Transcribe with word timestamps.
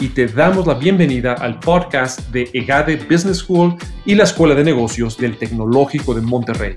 y 0.00 0.08
te 0.08 0.26
damos 0.26 0.66
la 0.66 0.74
bienvenida 0.74 1.32
al 1.34 1.58
podcast 1.58 2.30
de 2.30 2.48
EGADE 2.52 2.96
Business 3.10 3.38
School 3.38 3.74
y 4.04 4.14
la 4.14 4.24
Escuela 4.24 4.54
de 4.54 4.62
Negocios 4.62 5.16
del 5.18 5.36
Tecnológico 5.36 6.14
de 6.14 6.20
Monterrey. 6.20 6.76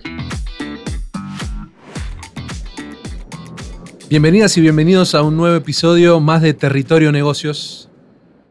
Bienvenidas 4.09 4.57
y 4.57 4.61
bienvenidos 4.61 5.13
a 5.13 5.21
un 5.21 5.37
nuevo 5.37 5.55
episodio 5.55 6.19
más 6.19 6.41
de 6.41 6.53
Territorio 6.53 7.11
Negocios. 7.11 7.89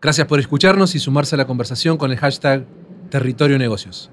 Gracias 0.00 0.26
por 0.26 0.38
escucharnos 0.38 0.94
y 0.94 1.00
sumarse 1.00 1.34
a 1.34 1.38
la 1.38 1.46
conversación 1.46 1.96
con 1.96 2.12
el 2.12 2.18
hashtag 2.18 2.64
Territorio 3.10 3.58
Negocios. 3.58 4.10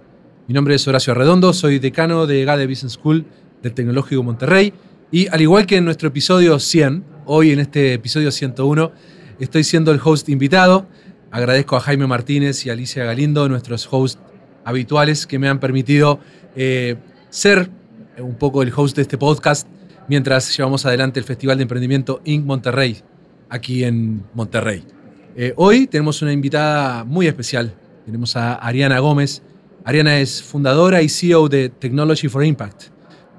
Mi 0.47 0.53
nombre 0.55 0.75
es 0.75 0.87
Horacio 0.87 1.11
Arredondo, 1.11 1.53
soy 1.53 1.77
decano 1.77 2.25
de 2.25 2.41
EGADE 2.41 2.65
Business 2.65 2.93
School 2.93 3.25
del 3.61 3.73
Tecnológico 3.73 4.23
Monterrey 4.23 4.73
y 5.11 5.27
al 5.27 5.41
igual 5.41 5.67
que 5.67 5.77
en 5.77 5.85
nuestro 5.85 6.07
episodio 6.07 6.59
100, 6.59 7.03
hoy 7.25 7.51
en 7.51 7.59
este 7.59 7.93
episodio 7.93 8.31
101, 8.31 8.91
estoy 9.39 9.63
siendo 9.63 9.91
el 9.91 9.99
host 10.03 10.29
invitado. 10.29 10.87
Agradezco 11.31 11.75
a 11.75 11.79
Jaime 11.81 12.07
Martínez 12.07 12.65
y 12.65 12.69
Alicia 12.69 13.03
Galindo, 13.03 13.47
nuestros 13.49 13.87
hosts 13.91 14.19
habituales, 14.63 15.27
que 15.27 15.39
me 15.39 15.47
han 15.47 15.59
permitido 15.59 16.19
eh, 16.55 16.95
ser 17.29 17.69
un 18.17 18.35
poco 18.35 18.63
el 18.63 18.71
host 18.75 18.95
de 18.95 19.03
este 19.03 19.17
podcast 19.17 19.67
mientras 20.07 20.55
llevamos 20.55 20.85
adelante 20.85 21.19
el 21.19 21.25
Festival 21.25 21.57
de 21.57 21.63
Emprendimiento 21.63 22.21
Inc. 22.23 22.45
Monterrey, 22.45 22.97
aquí 23.49 23.83
en 23.83 24.23
Monterrey. 24.33 24.83
Eh, 25.35 25.53
hoy 25.57 25.87
tenemos 25.87 26.21
una 26.21 26.33
invitada 26.33 27.03
muy 27.03 27.27
especial. 27.27 27.73
Tenemos 28.05 28.35
a 28.35 28.55
Ariana 28.55 28.99
Gómez. 28.99 29.43
Ariana 29.83 30.19
es 30.19 30.41
fundadora 30.41 31.01
y 31.01 31.09
CEO 31.09 31.47
de 31.47 31.69
Technology 31.69 32.27
for 32.27 32.43
Impact, 32.43 32.85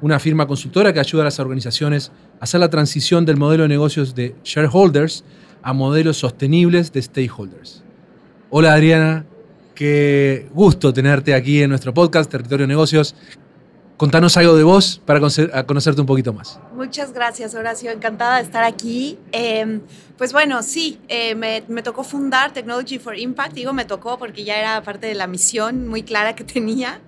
una 0.01 0.19
firma 0.19 0.47
consultora 0.47 0.93
que 0.93 1.01
ayuda 1.01 1.23
a 1.23 1.25
las 1.25 1.41
organizaciones 1.41 2.13
a 2.41 2.45
hacer 2.45 2.61
la 2.61 2.71
transición 2.71 3.27
del 3.27 3.37
modelo 3.37 3.65
de 3.65 3.69
negocios 3.69 4.15
de 4.15 4.35
shareholders 4.45 5.25
a 5.69 5.75
modelos 5.75 6.17
sostenibles 6.17 6.93
de 6.93 7.03
stakeholders. 7.03 7.83
Hola 8.49 8.73
Adriana, 8.73 9.27
qué 9.75 10.49
gusto 10.55 10.95
tenerte 10.95 11.35
aquí 11.35 11.61
en 11.61 11.69
nuestro 11.69 11.93
podcast 11.93 12.31
Territorio 12.31 12.67
Negocios. 12.67 13.15
Contanos 13.99 14.39
algo 14.39 14.57
de 14.57 14.63
vos 14.63 15.03
para 15.05 15.21
conocerte 15.67 16.01
un 16.01 16.07
poquito 16.07 16.33
más. 16.33 16.59
Muchas 16.75 17.13
gracias, 17.13 17.55
Horacio. 17.55 17.91
Encantada 17.91 18.37
de 18.37 18.45
estar 18.45 18.65
aquí. 18.65 19.19
Em, 19.31 19.83
pues 20.17 20.33
bueno, 20.33 20.63
sí, 20.63 21.01
eh, 21.07 21.35
me, 21.35 21.63
me, 21.69 21.83
tocó 21.83 22.03
fundar 22.03 22.55
Technology 22.55 22.99
for 22.99 23.19
Impact. 23.19 23.53
Digo, 23.53 23.75
me 23.75 23.85
tocó 23.85 24.19
porque 24.19 24.45
ya 24.45 24.57
era 24.57 24.83
parte 24.83 25.07
de 25.07 25.15
la 25.17 25.27
misión 25.27 25.87
muy 25.87 26.03
clara 26.03 26.35
que 26.35 26.45
tenía. 26.45 26.99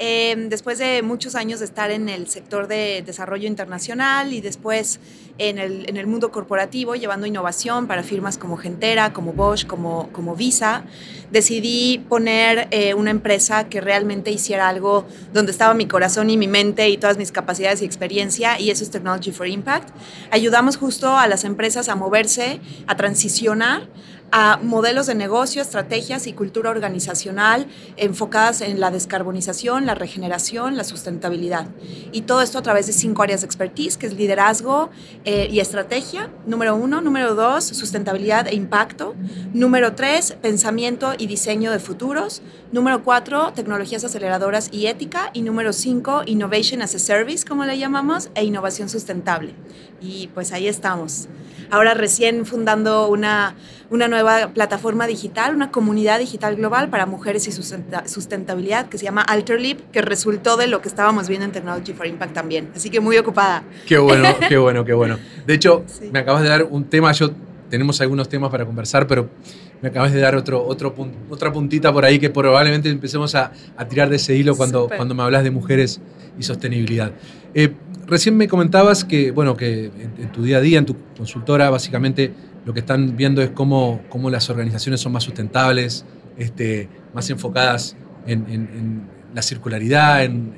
Em, 0.00 0.48
después 0.48 0.78
de 0.78 1.02
muchos 1.02 1.34
años 1.34 1.58
de 1.58 1.64
estar 1.64 1.90
en 1.90 2.08
el 2.08 2.28
sector 2.28 2.68
de 2.68 3.02
desarrollo 3.04 3.48
internacional 3.48 4.32
y 4.32 4.40
después 4.40 5.00
en 5.38 5.58
el, 5.58 5.88
en 5.88 5.96
el 5.96 6.06
mundo 6.06 6.30
corporativo, 6.30 6.94
llevando 6.94 7.26
innovación 7.26 7.88
para 7.88 8.04
firmas 8.04 8.38
como 8.38 8.56
Gentera, 8.56 9.12
como 9.12 9.32
Bosch, 9.32 9.66
como, 9.66 10.08
como 10.12 10.36
Visa, 10.36 10.84
decidí 11.32 11.98
poner 12.08 12.68
eh, 12.70 12.94
una 12.94 13.10
empresa 13.10 13.68
que 13.68 13.80
realmente 13.80 14.30
hiciera 14.30 14.68
algo 14.68 15.04
donde 15.32 15.50
estaba 15.50 15.74
mi 15.74 15.86
corazón 15.86 16.30
y 16.30 16.36
mi 16.36 16.46
mente 16.46 16.88
y 16.88 16.96
todas 16.96 17.18
mis 17.18 17.32
capacidades 17.32 17.82
y 17.82 17.84
experiencia, 17.84 18.60
y 18.60 18.70
eso 18.70 18.84
es 18.84 18.90
Technology 18.90 19.32
for 19.32 19.48
Impact. 19.48 19.90
Ayudamos 20.30 20.76
justo 20.76 21.16
a 21.16 21.26
las 21.26 21.42
empresas 21.42 21.88
a 21.88 21.96
moverse, 21.96 22.60
a 22.86 22.96
transicionar 22.96 23.88
a 24.30 24.58
modelos 24.62 25.06
de 25.06 25.14
negocio, 25.14 25.62
estrategias 25.62 26.26
y 26.26 26.32
cultura 26.32 26.70
organizacional 26.70 27.66
enfocadas 27.96 28.60
en 28.60 28.80
la 28.80 28.90
descarbonización, 28.90 29.86
la 29.86 29.94
regeneración, 29.94 30.76
la 30.76 30.84
sustentabilidad. 30.84 31.68
Y 32.12 32.22
todo 32.22 32.42
esto 32.42 32.58
a 32.58 32.62
través 32.62 32.86
de 32.86 32.92
cinco 32.92 33.22
áreas 33.22 33.40
de 33.40 33.46
expertise, 33.46 33.96
que 33.96 34.06
es 34.06 34.14
liderazgo 34.14 34.90
eh, 35.24 35.48
y 35.50 35.60
estrategia, 35.60 36.30
número 36.46 36.76
uno. 36.76 37.00
Número 37.00 37.34
dos, 37.34 37.64
sustentabilidad 37.64 38.46
e 38.48 38.54
impacto. 38.54 39.14
Número 39.52 39.94
tres, 39.94 40.36
pensamiento 40.42 41.12
y 41.16 41.26
diseño 41.26 41.70
de 41.70 41.78
futuros. 41.78 42.42
Número 42.70 43.02
cuatro, 43.02 43.52
tecnologías 43.54 44.04
aceleradoras 44.04 44.68
y 44.72 44.86
ética. 44.86 45.30
Y 45.32 45.42
número 45.42 45.72
cinco, 45.72 46.22
innovation 46.26 46.82
as 46.82 46.94
a 46.94 46.98
service, 46.98 47.44
como 47.46 47.64
le 47.64 47.78
llamamos, 47.78 48.30
e 48.34 48.44
innovación 48.44 48.88
sustentable. 48.88 49.54
Y 50.00 50.28
pues 50.28 50.52
ahí 50.52 50.68
estamos. 50.68 51.28
Ahora 51.70 51.94
recién 51.94 52.46
fundando 52.46 53.08
una, 53.08 53.54
una 53.90 54.08
nueva 54.08 54.50
plataforma 54.54 55.06
digital, 55.06 55.54
una 55.54 55.70
comunidad 55.70 56.18
digital 56.18 56.56
global 56.56 56.88
para 56.88 57.06
mujeres 57.06 57.46
y 57.48 57.52
sustentabilidad 57.52 58.88
que 58.88 58.98
se 58.98 59.04
llama 59.04 59.22
Alterleap, 59.22 59.90
que 59.90 60.02
resultó 60.02 60.56
de 60.56 60.66
lo 60.66 60.80
que 60.80 60.88
estábamos 60.88 61.28
viendo 61.28 61.44
en 61.46 61.52
Technology 61.52 61.92
for 61.92 62.06
Impact 62.06 62.32
también. 62.32 62.70
Así 62.74 62.90
que 62.90 63.00
muy 63.00 63.16
ocupada. 63.18 63.62
Qué 63.86 63.98
bueno, 63.98 64.28
qué 64.48 64.56
bueno, 64.56 64.84
qué 64.84 64.94
bueno. 64.94 65.18
De 65.46 65.54
hecho, 65.54 65.84
me 66.12 66.20
acabas 66.20 66.42
de 66.42 66.48
dar 66.48 66.64
un 66.64 66.84
tema, 66.84 67.12
yo 67.12 67.30
tenemos 67.68 68.00
algunos 68.00 68.28
temas 68.28 68.50
para 68.50 68.64
conversar, 68.64 69.06
pero 69.06 69.28
me 69.80 69.88
acabas 69.88 70.12
de 70.12 70.20
dar 70.20 70.34
otro, 70.34 70.64
otro 70.64 70.94
otra 71.28 71.52
puntita 71.52 71.92
por 71.92 72.04
ahí 72.04 72.18
que 72.18 72.30
probablemente 72.30 72.88
empecemos 72.88 73.34
a, 73.34 73.52
a 73.76 73.86
tirar 73.86 74.08
de 74.08 74.16
ese 74.16 74.34
hilo 74.34 74.56
cuando, 74.56 74.88
cuando 74.88 75.14
me 75.14 75.22
hablas 75.22 75.44
de 75.44 75.50
mujeres 75.50 76.00
y 76.38 76.42
sostenibilidad. 76.42 77.12
Eh, 77.54 77.72
recién 78.08 78.36
me 78.36 78.48
comentabas 78.48 79.04
que, 79.04 79.30
bueno, 79.30 79.56
que 79.56 79.86
en, 80.18 80.32
tu 80.32 80.42
día 80.42 80.56
a 80.56 80.60
día, 80.60 80.78
en 80.78 80.86
tu 80.86 80.96
consultora, 81.16 81.70
básicamente 81.70 82.32
lo 82.64 82.74
que 82.74 82.80
están 82.80 83.16
viendo 83.16 83.42
es 83.42 83.50
cómo, 83.50 84.00
cómo 84.08 84.30
las 84.30 84.50
organizaciones 84.50 85.00
son 85.00 85.12
más 85.12 85.22
sustentables, 85.22 86.04
este, 86.36 86.88
más 87.14 87.28
enfocadas 87.30 87.96
en, 88.26 89.06
la 89.34 89.42
circularidad, 89.42 90.24
en, 90.24 90.54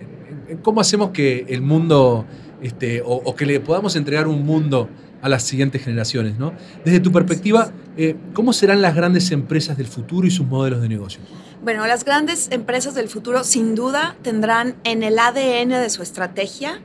cómo 0.62 0.80
hacemos 0.80 1.10
que 1.10 1.46
el 1.48 1.60
mundo, 1.60 2.24
este, 2.62 3.02
o, 3.04 3.34
que 3.34 3.46
le 3.46 3.60
podamos 3.60 3.96
entregar 3.96 4.28
un 4.28 4.44
mundo 4.44 4.88
a 5.22 5.28
las 5.28 5.42
siguientes 5.42 5.82
generaciones. 5.82 6.38
¿no? 6.38 6.54
Desde 6.84 7.00
tu 7.00 7.12
perspectiva, 7.12 7.72
eh, 7.96 8.16
¿cómo 8.32 8.52
serán 8.52 8.80
las 8.80 8.94
grandes 8.94 9.30
empresas 9.32 9.76
del 9.76 9.86
futuro 9.86 10.26
y 10.26 10.30
sus 10.30 10.46
modelos 10.46 10.80
de 10.80 10.88
negocio? 10.88 11.20
Bueno, 11.62 11.86
las 11.86 12.04
grandes 12.04 12.48
empresas 12.50 12.94
del 12.94 13.08
futuro 13.08 13.44
sin 13.44 13.74
duda 13.74 14.16
tendrán 14.22 14.76
en 14.84 15.02
el 15.02 15.18
ADN 15.18 15.68
de 15.68 15.90
su 15.90 16.02
estrategia, 16.02 16.80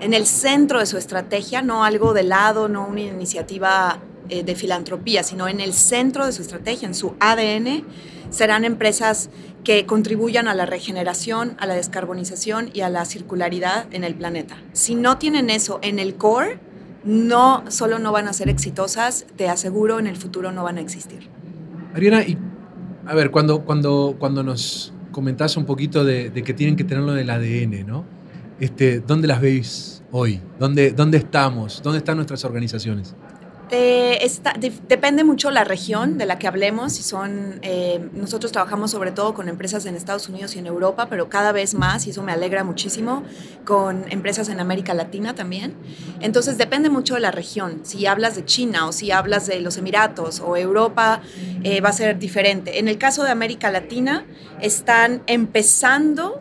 en 0.00 0.14
el 0.14 0.26
centro 0.26 0.80
de 0.80 0.86
su 0.86 0.96
estrategia, 0.96 1.62
no 1.62 1.84
algo 1.84 2.12
de 2.14 2.22
lado, 2.22 2.68
no 2.68 2.86
una 2.86 3.00
iniciativa 3.00 4.00
eh, 4.28 4.42
de 4.42 4.54
filantropía, 4.54 5.22
sino 5.22 5.48
en 5.48 5.60
el 5.60 5.72
centro 5.72 6.26
de 6.26 6.32
su 6.32 6.42
estrategia, 6.42 6.88
en 6.88 6.94
su 6.94 7.14
ADN, 7.20 7.84
serán 8.30 8.64
empresas 8.64 9.30
que 9.62 9.86
contribuyan 9.86 10.48
a 10.48 10.54
la 10.54 10.66
regeneración, 10.66 11.56
a 11.58 11.66
la 11.66 11.74
descarbonización 11.74 12.70
y 12.72 12.80
a 12.80 12.90
la 12.90 13.04
circularidad 13.04 13.86
en 13.92 14.04
el 14.04 14.14
planeta. 14.14 14.56
Si 14.72 14.94
no 14.94 15.18
tienen 15.18 15.50
eso 15.50 15.78
en 15.82 15.98
el 15.98 16.16
core, 16.16 16.58
no 17.04 17.64
solo 17.68 17.98
no 17.98 18.12
van 18.12 18.28
a 18.28 18.32
ser 18.32 18.48
exitosas, 18.48 19.26
te 19.36 19.48
aseguro 19.48 19.98
en 19.98 20.06
el 20.06 20.16
futuro 20.16 20.52
no 20.52 20.64
van 20.64 20.78
a 20.78 20.80
existir. 20.80 21.28
Ariana, 21.94 22.22
y 22.22 22.38
a 23.06 23.14
ver, 23.14 23.30
cuando, 23.30 23.64
cuando, 23.64 24.16
cuando 24.18 24.42
nos 24.42 24.92
comentás 25.12 25.56
un 25.56 25.66
poquito 25.66 26.04
de, 26.04 26.32
que 26.32 26.54
tienen 26.54 26.76
que 26.76 26.84
tenerlo 26.84 27.12
en 27.12 27.18
el 27.18 27.30
ADN, 27.30 27.86
¿no? 27.86 28.04
Este, 28.60 29.00
¿Dónde 29.00 29.26
las 29.26 29.40
veis 29.40 30.02
hoy? 30.12 30.40
¿Dónde, 30.58 30.92
¿Dónde 30.92 31.18
estamos? 31.18 31.82
¿Dónde 31.82 31.98
están 31.98 32.16
nuestras 32.16 32.44
organizaciones? 32.44 33.14
Eh, 33.70 34.30
depende 34.88 35.24
mucho 35.24 35.50
la 35.50 35.64
región 35.64 36.18
de 36.18 36.26
la 36.26 36.38
que 36.38 36.46
hablemos. 36.46 36.92
Si 36.92 37.02
son, 37.02 37.58
eh, 37.62 38.08
nosotros 38.12 38.52
trabajamos 38.52 38.90
sobre 38.90 39.10
todo 39.10 39.34
con 39.34 39.48
empresas 39.48 39.86
en 39.86 39.96
Estados 39.96 40.28
Unidos 40.28 40.54
y 40.54 40.60
en 40.60 40.66
Europa, 40.66 41.08
pero 41.08 41.28
cada 41.28 41.50
vez 41.50 41.74
más, 41.74 42.06
y 42.06 42.10
eso 42.10 42.22
me 42.22 42.30
alegra 42.30 42.62
muchísimo, 42.62 43.24
con 43.64 44.04
empresas 44.12 44.48
en 44.48 44.60
América 44.60 44.94
Latina 44.94 45.34
también. 45.34 45.74
Entonces 46.20 46.58
depende 46.58 46.90
mucho 46.90 47.14
de 47.14 47.20
la 47.20 47.32
región. 47.32 47.80
Si 47.82 48.06
hablas 48.06 48.36
de 48.36 48.44
China 48.44 48.86
o 48.86 48.92
si 48.92 49.10
hablas 49.10 49.46
de 49.46 49.60
los 49.60 49.78
Emiratos 49.78 50.40
o 50.40 50.56
Europa, 50.56 51.22
eh, 51.64 51.80
va 51.80 51.88
a 51.88 51.92
ser 51.94 52.18
diferente. 52.18 52.78
En 52.78 52.86
el 52.86 52.98
caso 52.98 53.24
de 53.24 53.30
América 53.30 53.70
Latina, 53.72 54.24
están 54.60 55.22
empezando 55.26 56.40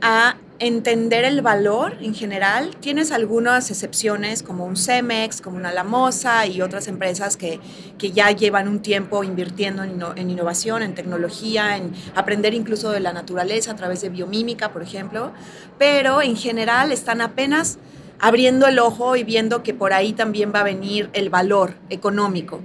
a 0.00 0.36
entender 0.60 1.24
el 1.24 1.40
valor 1.40 1.96
en 2.02 2.14
general. 2.14 2.76
Tienes 2.80 3.12
algunas 3.12 3.70
excepciones 3.70 4.42
como 4.42 4.66
un 4.66 4.76
Cemex, 4.76 5.40
como 5.40 5.56
una 5.56 5.72
Lamosa 5.72 6.46
y 6.46 6.60
otras 6.60 6.86
empresas 6.86 7.38
que, 7.38 7.58
que 7.98 8.12
ya 8.12 8.30
llevan 8.30 8.68
un 8.68 8.80
tiempo 8.80 9.24
invirtiendo 9.24 9.82
en, 9.82 10.30
innovación, 10.30 10.82
en 10.82 10.94
tecnología, 10.94 11.78
en 11.78 11.92
aprender 12.14 12.52
incluso 12.52 12.90
de 12.90 13.00
la 13.00 13.14
naturaleza 13.14 13.72
a 13.72 13.76
través 13.76 14.02
de 14.02 14.10
biomímica, 14.10 14.70
por 14.70 14.82
ejemplo, 14.82 15.32
pero 15.78 16.20
en 16.20 16.36
general 16.36 16.92
están 16.92 17.22
apenas 17.22 17.78
abriendo 18.18 18.66
el 18.66 18.78
ojo 18.78 19.16
y 19.16 19.24
viendo 19.24 19.62
que 19.62 19.72
por 19.72 19.94
ahí 19.94 20.12
también 20.12 20.52
va 20.54 20.60
a 20.60 20.64
venir 20.64 21.08
el 21.14 21.30
valor 21.30 21.74
económico. 21.88 22.60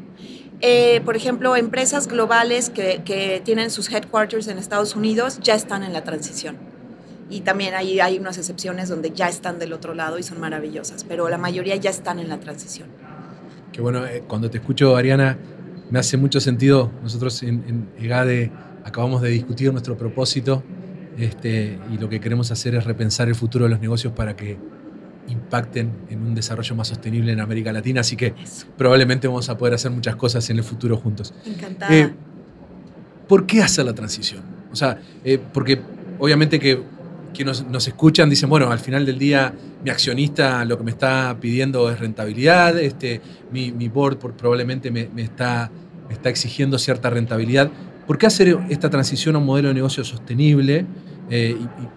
Eh, 0.60 1.02
por 1.06 1.16
ejemplo, 1.16 1.56
empresas 1.56 2.08
globales 2.08 2.70
que, 2.70 3.04
que, 3.06 3.42
tienen 3.44 3.72
sus 3.72 3.90
headquarters 3.90 4.48
en 4.48 4.58
Estados 4.58 4.96
Unidos 4.96 5.40
ya 5.42 5.54
están 5.54 5.84
en 5.84 5.94
la 5.94 6.04
transición. 6.04 6.75
Y 7.30 7.42
también 7.42 7.74
hay, 7.74 8.00
hay 8.00 8.20
unas 8.20 8.38
excepciones 8.38 8.90
donde 8.90 9.12
ya 9.12 9.28
están 9.28 9.58
del 9.58 9.74
otro 9.74 9.94
lado 9.94 10.20
y 10.20 10.24
son 10.24 10.40
maravillosas, 10.40 11.04
pero 11.04 11.28
la 11.28 11.38
mayoría 11.38 11.76
ya 11.76 11.90
están 11.90 12.20
en 12.20 12.30
la 12.30 12.40
transición. 12.40 12.88
Que 13.72 13.82
bueno, 13.82 14.06
eh, 14.06 14.24
cuando 14.28 14.50
te 14.50 14.60
escucho, 14.60 14.96
Ariana, 14.96 15.38
me 15.90 16.00
hace 16.00 16.18
mucho 16.18 16.40
sentido. 16.40 16.92
Nosotros 17.02 17.42
en, 17.44 17.64
en 17.68 17.90
EGADE 18.04 18.52
acabamos 18.84 19.22
de 19.22 19.30
discutir 19.30 19.72
nuestro 19.72 19.98
propósito 19.98 20.64
este, 21.18 21.80
y 21.92 21.98
lo 21.98 22.10
que 22.10 22.20
queremos 22.20 22.52
hacer 22.52 22.76
es 22.76 22.84
repensar 22.84 23.28
el 23.28 23.36
futuro 23.36 23.66
de 23.66 23.70
los 23.72 23.80
negocios 23.80 24.14
para 24.14 24.36
que 24.36 24.58
impacten 25.28 25.92
en 26.10 26.22
un 26.22 26.36
desarrollo 26.36 26.76
más 26.76 26.90
sostenible 26.90 27.32
en 27.32 27.40
América 27.40 27.72
Latina. 27.74 28.02
Así 28.02 28.16
que 28.16 28.34
probablemente 28.78 29.28
vamos 29.28 29.50
a 29.50 29.58
poder 29.58 29.74
hacer 29.74 29.92
muchas 29.92 30.16
cosas 30.16 30.50
en 30.50 30.58
el 30.58 30.64
futuro 30.64 30.98
juntos. 30.98 31.34
Encantada. 31.46 31.94
Eh, 31.94 32.14
¿Por 33.28 33.48
qué 33.48 33.64
hacer 33.64 33.86
la 33.86 33.94
transición? 33.94 34.44
O 34.72 34.76
sea, 34.76 35.00
eh, 35.24 35.40
porque 35.54 35.82
obviamente 36.20 36.60
que 36.60 36.82
quienes 37.36 37.66
nos, 37.68 37.88
escuchan 37.88 38.30
dicen, 38.30 38.50
bueno, 38.50 38.72
al 38.72 38.80
final 38.80 39.06
del 39.06 39.20
día 39.20 39.54
mi 39.84 39.90
accionista 39.90 40.66
lo 40.66 40.78
que 40.78 40.84
me 40.84 40.92
está 40.92 41.38
pidiendo 41.40 41.90
es 41.92 42.00
rentabilidad, 42.00 42.80
este, 42.80 43.22
mi, 43.52 43.72
mi 43.72 43.90
board 43.90 44.18
probablemente 44.18 44.90
me, 44.90 45.10
me, 45.14 45.22
está, 45.22 45.70
me 46.08 46.14
está 46.14 46.30
exigiendo 46.30 46.80
cierta 46.80 47.10
rentabilidad. 47.10 47.70
¿Por 48.08 48.18
qué 48.18 48.28
hacer 48.28 48.58
esta 48.70 48.90
transición 48.90 49.36
a 49.36 49.40
un 49.40 49.46
modelo 49.46 49.68
de 49.68 49.76
negocio 49.76 50.04
sostenible? 50.04 50.86
Eh, 51.30 51.58
y, 51.60 51.64
y, 51.64 51.90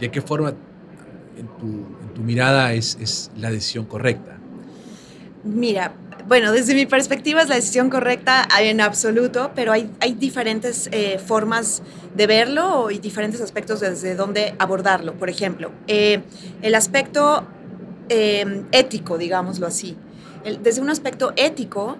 ¿De 0.00 0.10
qué 0.10 0.22
forma 0.22 0.54
en 1.36 1.46
tu, 1.58 1.66
en 2.02 2.14
tu 2.14 2.22
mirada 2.22 2.72
es, 2.72 2.96
es, 3.00 3.30
la 3.36 3.50
decisión 3.50 3.84
correcta? 3.84 4.39
Mira, 5.42 5.94
bueno, 6.28 6.52
desde 6.52 6.74
mi 6.74 6.84
perspectiva 6.86 7.42
es 7.42 7.48
la 7.48 7.54
decisión 7.54 7.88
correcta 7.88 8.46
en 8.60 8.80
absoluto, 8.80 9.52
pero 9.54 9.72
hay, 9.72 9.90
diferentes 10.18 10.88
eh, 10.92 11.18
formas 11.18 11.82
de 12.14 12.26
verlo 12.26 12.90
y 12.90 12.98
diferentes 12.98 13.40
aspectos 13.40 13.80
desde 13.80 14.14
donde 14.14 14.54
abordarlo. 14.58 15.14
Por 15.14 15.30
ejemplo, 15.30 15.72
eh, 15.86 16.22
el 16.60 16.74
aspecto 16.74 17.46
eh, 18.08 18.64
ético, 18.72 19.16
digámoslo 19.16 19.66
así. 19.66 19.96
Desde 20.62 20.80
un 20.80 20.90
aspecto 20.90 21.32
ético, 21.36 21.98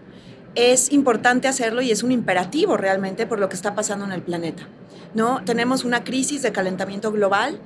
es 0.55 0.93
importante 0.93 1.49
hacerlo 1.49 1.81
y 1.81 1.91
es 1.91 2.03
un 2.03 2.13
imperativo 2.13 2.77
realmente 2.77 3.27
por 3.27 3.39
lo 3.39 3.49
que 3.49 3.57
está 3.57 3.75
pasando 3.75 4.05
en 4.05 4.13
el 4.13 4.23
planeta. 4.23 4.69
¿no? 5.15 5.43
Tenemos 5.45 5.85
una 5.85 6.05
crisis 6.05 6.43
de 6.43 6.53
calentamiento 6.53 7.13
global 7.13 7.61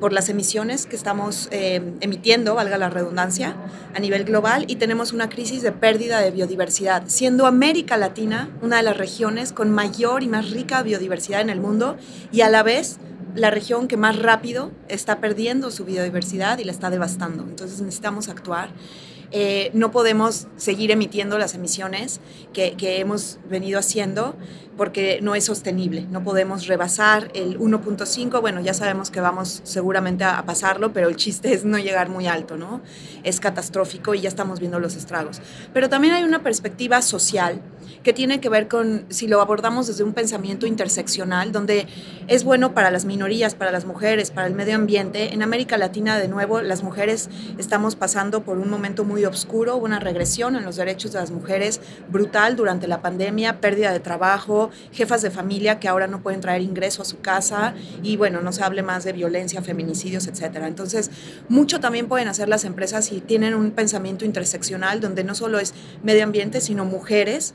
por 0.00 0.12
las 0.12 0.28
emisiones 0.28 0.86
que 0.86 0.96
estamos 0.96 1.48
eh, 1.50 1.94
emitiendo, 2.00 2.54
valga 2.54 2.78
la 2.78 2.90
redundancia, 2.90 3.56
a 3.94 4.00
nivel 4.00 4.24
global 4.24 4.64
y 4.68 4.76
tenemos 4.76 5.12
una 5.12 5.28
crisis 5.28 5.62
de 5.62 5.72
pérdida 5.72 6.20
de 6.20 6.30
biodiversidad, 6.30 7.04
siendo 7.06 7.46
América 7.46 7.96
Latina 7.96 8.48
una 8.62 8.78
de 8.78 8.82
las 8.82 8.96
regiones 8.96 9.52
con 9.52 9.70
mayor 9.70 10.22
y 10.22 10.28
más 10.28 10.50
rica 10.50 10.82
biodiversidad 10.82 11.40
en 11.40 11.50
el 11.50 11.60
mundo 11.60 11.96
y 12.32 12.40
a 12.40 12.48
la 12.48 12.62
vez 12.62 12.98
la 13.34 13.50
región 13.50 13.88
que 13.88 13.96
más 13.96 14.18
rápido 14.18 14.70
está 14.88 15.20
perdiendo 15.20 15.70
su 15.70 15.84
biodiversidad 15.84 16.58
y 16.58 16.64
la 16.64 16.72
está 16.72 16.90
devastando. 16.90 17.44
Entonces 17.44 17.80
necesitamos 17.80 18.28
actuar. 18.28 18.70
Eh, 19.32 19.70
no 19.74 19.92
podemos 19.92 20.48
seguir 20.56 20.90
emitiendo 20.90 21.38
las 21.38 21.54
emisiones 21.54 22.20
que, 22.52 22.76
que, 22.76 22.98
hemos 22.98 23.38
venido 23.48 23.78
haciendo 23.78 24.34
porque 24.76 25.20
no 25.22 25.34
es 25.34 25.44
sostenible. 25.44 26.06
No 26.10 26.24
podemos 26.24 26.66
rebasar 26.66 27.30
el 27.34 27.58
1.5. 27.58 28.40
Bueno, 28.40 28.60
ya 28.60 28.74
sabemos 28.74 29.10
que 29.10 29.20
vamos 29.20 29.60
seguramente 29.62 30.24
a, 30.24 30.38
a, 30.38 30.46
pasarlo, 30.46 30.92
pero 30.92 31.08
el 31.08 31.16
chiste 31.16 31.52
es 31.52 31.64
no 31.64 31.78
llegar 31.78 32.08
muy 32.08 32.26
alto, 32.26 32.56
¿no? 32.56 32.80
Es 33.22 33.38
catastrófico 33.38 34.14
y 34.14 34.22
ya 34.22 34.28
estamos 34.28 34.58
viendo 34.58 34.80
los 34.80 34.96
estragos. 34.96 35.40
Pero 35.72 35.88
también 35.88 36.14
hay 36.14 36.24
una 36.24 36.42
perspectiva 36.42 37.00
social 37.00 37.60
que 38.02 38.12
tiene 38.12 38.40
que 38.40 38.48
ver 38.48 38.68
con, 38.68 39.04
si 39.08 39.26
lo 39.26 39.40
abordamos 39.40 39.86
desde 39.86 40.04
un 40.04 40.12
pensamiento 40.12 40.66
interseccional, 40.66 41.52
donde 41.52 41.86
es 42.28 42.44
bueno 42.44 42.74
para 42.74 42.90
las 42.90 43.04
minorías, 43.04 43.54
para 43.54 43.72
las 43.72 43.84
mujeres, 43.84 44.30
para 44.30 44.46
el 44.46 44.54
medio 44.54 44.74
ambiente. 44.74 45.32
En 45.32 45.42
América 45.42 45.78
Latina, 45.78 46.18
de 46.18 46.28
nuevo, 46.28 46.60
las 46.60 46.82
mujeres 46.82 47.28
estamos 47.58 47.96
pasando 47.96 48.42
por 48.42 48.58
un 48.58 48.70
momento 48.70 49.04
muy 49.04 49.24
oscuro, 49.24 49.76
una 49.76 49.98
regresión 50.00 50.56
en 50.56 50.64
los 50.64 50.76
derechos 50.76 51.12
de 51.12 51.20
las 51.20 51.30
mujeres 51.30 51.80
brutal 52.08 52.56
durante 52.56 52.86
la 52.86 53.02
pandemia, 53.02 53.60
pérdida 53.60 53.92
de 53.92 54.00
trabajo, 54.00 54.70
jefas 54.92 55.22
de 55.22 55.30
familia 55.30 55.78
que 55.78 55.88
ahora 55.88 56.06
no 56.06 56.22
pueden 56.22 56.40
traer 56.40 56.62
ingreso 56.62 57.02
a 57.02 57.04
su 57.04 57.20
casa 57.20 57.74
y 58.02 58.16
bueno, 58.16 58.40
no 58.40 58.52
se 58.52 58.62
hable 58.62 58.82
más 58.82 59.04
de 59.04 59.12
violencia, 59.12 59.62
feminicidios, 59.62 60.26
etcétera. 60.26 60.68
Entonces, 60.68 61.10
mucho 61.48 61.80
también 61.80 62.08
pueden 62.08 62.28
hacer 62.28 62.48
las 62.48 62.64
empresas 62.64 63.06
si 63.06 63.20
tienen 63.20 63.54
un 63.54 63.70
pensamiento 63.70 64.24
interseccional 64.24 65.00
donde 65.00 65.24
no 65.24 65.34
solo 65.34 65.58
es 65.58 65.74
medio 66.02 66.24
ambiente, 66.24 66.60
sino 66.60 66.84
mujeres. 66.84 67.54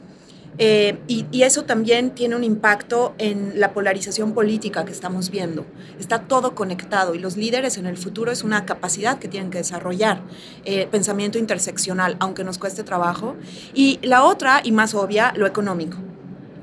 Eh, 0.57 0.97
y, 1.07 1.25
eso 1.43 1.63
también 1.63 2.11
tiene 2.11 2.35
un 2.35 2.43
impacto 2.43 3.13
en 3.17 3.59
la 3.59 3.73
polarización 3.73 4.33
política 4.33 4.85
que 4.85 4.91
estamos 4.91 5.29
viendo. 5.29 5.65
Está 5.99 6.21
todo 6.21 6.55
conectado 6.55 7.13
y 7.13 7.19
los 7.19 7.37
líderes 7.37 7.77
en 7.77 7.85
el 7.85 7.97
futuro 7.97 8.31
es 8.31 8.43
una 8.43 8.65
capacidad 8.65 9.19
que 9.19 9.27
tienen 9.27 9.51
que 9.51 9.59
desarrollar, 9.59 10.21
eh, 10.63 10.87
pensamiento 10.89 11.37
interseccional, 11.37 12.15
aunque 12.19 12.43
nos 12.43 12.57
cueste 12.57 12.83
trabajo. 12.83 13.35
Y 13.73 13.99
la 14.01 14.23
otra, 14.23 14.61
y 14.63 14.71
más 14.71 14.95
obvia, 14.95 15.33
lo 15.35 15.45
económico. 15.45 15.97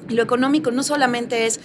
Y 0.08 0.14
lo 0.14 0.22
económico 0.22 0.70
no 0.70 0.82
solamente 0.82 1.46
es 1.46 1.60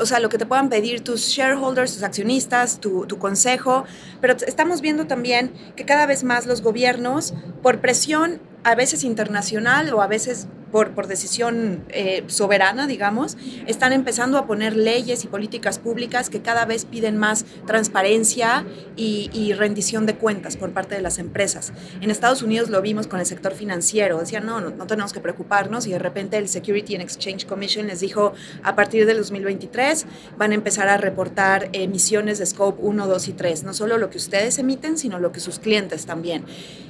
o 0.00 0.06
sea, 0.06 0.20
lo 0.20 0.28
que 0.28 0.38
te 0.38 0.46
puedan 0.46 0.68
pedir 0.68 1.02
tus 1.02 1.22
shareholders, 1.22 1.94
tus 1.94 2.04
accionistas, 2.04 2.78
tu, 2.78 3.06
tu, 3.06 3.18
consejo, 3.18 3.84
pero 4.20 4.36
estamos 4.46 4.80
viendo 4.80 5.08
también 5.08 5.50
que 5.74 5.84
cada 5.84 6.06
vez 6.06 6.22
más 6.22 6.46
los 6.46 6.62
gobiernos, 6.62 7.34
por 7.62 7.80
presión 7.80 8.40
a 8.64 8.74
veces 8.74 9.04
internacional 9.04 9.92
o 9.94 10.02
a 10.02 10.06
veces 10.06 10.48
por, 10.70 10.90
por 10.90 11.06
decisión 11.06 11.84
eh, 11.88 12.24
soberana, 12.26 12.86
digamos, 12.86 13.36
están 13.66 13.92
empezando 13.92 14.38
a 14.38 14.46
poner 14.46 14.76
leyes 14.76 15.24
y 15.24 15.28
políticas 15.28 15.78
públicas 15.78 16.30
que 16.30 16.42
cada 16.42 16.64
vez 16.64 16.84
piden 16.84 17.16
más 17.16 17.44
transparencia 17.66 18.66
y, 18.96 19.30
y, 19.32 19.52
rendición 19.54 20.06
de 20.06 20.14
cuentas 20.16 20.56
por 20.56 20.72
parte 20.72 20.94
de 20.94 21.02
las 21.02 21.18
empresas. 21.18 21.72
En 22.00 22.10
Estados 22.10 22.42
Unidos 22.42 22.70
lo 22.70 22.82
vimos 22.82 23.06
con 23.06 23.20
el 23.20 23.26
sector 23.26 23.54
financiero, 23.54 24.18
decían, 24.18 24.46
no, 24.46 24.60
no, 24.60 24.70
no 24.70 24.86
tenemos 24.86 25.12
que 25.12 25.20
preocuparnos 25.20 25.86
y 25.86 25.90
de 25.90 25.98
repente 25.98 26.36
el 26.36 26.48
Security 26.48 26.94
and 26.94 27.02
Exchange 27.02 27.46
Commission 27.46 27.86
les 27.86 28.00
dijo, 28.00 28.34
a 28.62 28.76
partir 28.76 29.06
del 29.06 29.16
2023 29.18 30.06
van 30.36 30.52
a 30.52 30.54
empezar 30.54 30.88
a 30.88 30.96
reportar 30.96 31.70
emisiones 31.72 32.38
de 32.38 32.46
Scope 32.46 32.80
1, 32.82 33.06
2 33.06 33.28
y 33.28 33.32
3, 33.32 33.64
no 33.64 33.72
solo 33.72 33.98
lo 33.98 34.10
que 34.10 34.18
ustedes 34.18 34.58
emiten, 34.58 34.98
sino 34.98 35.18
lo 35.18 35.32
que 35.32 35.40
sus 35.40 35.58
clientes 35.58 36.06
también. 36.06 36.44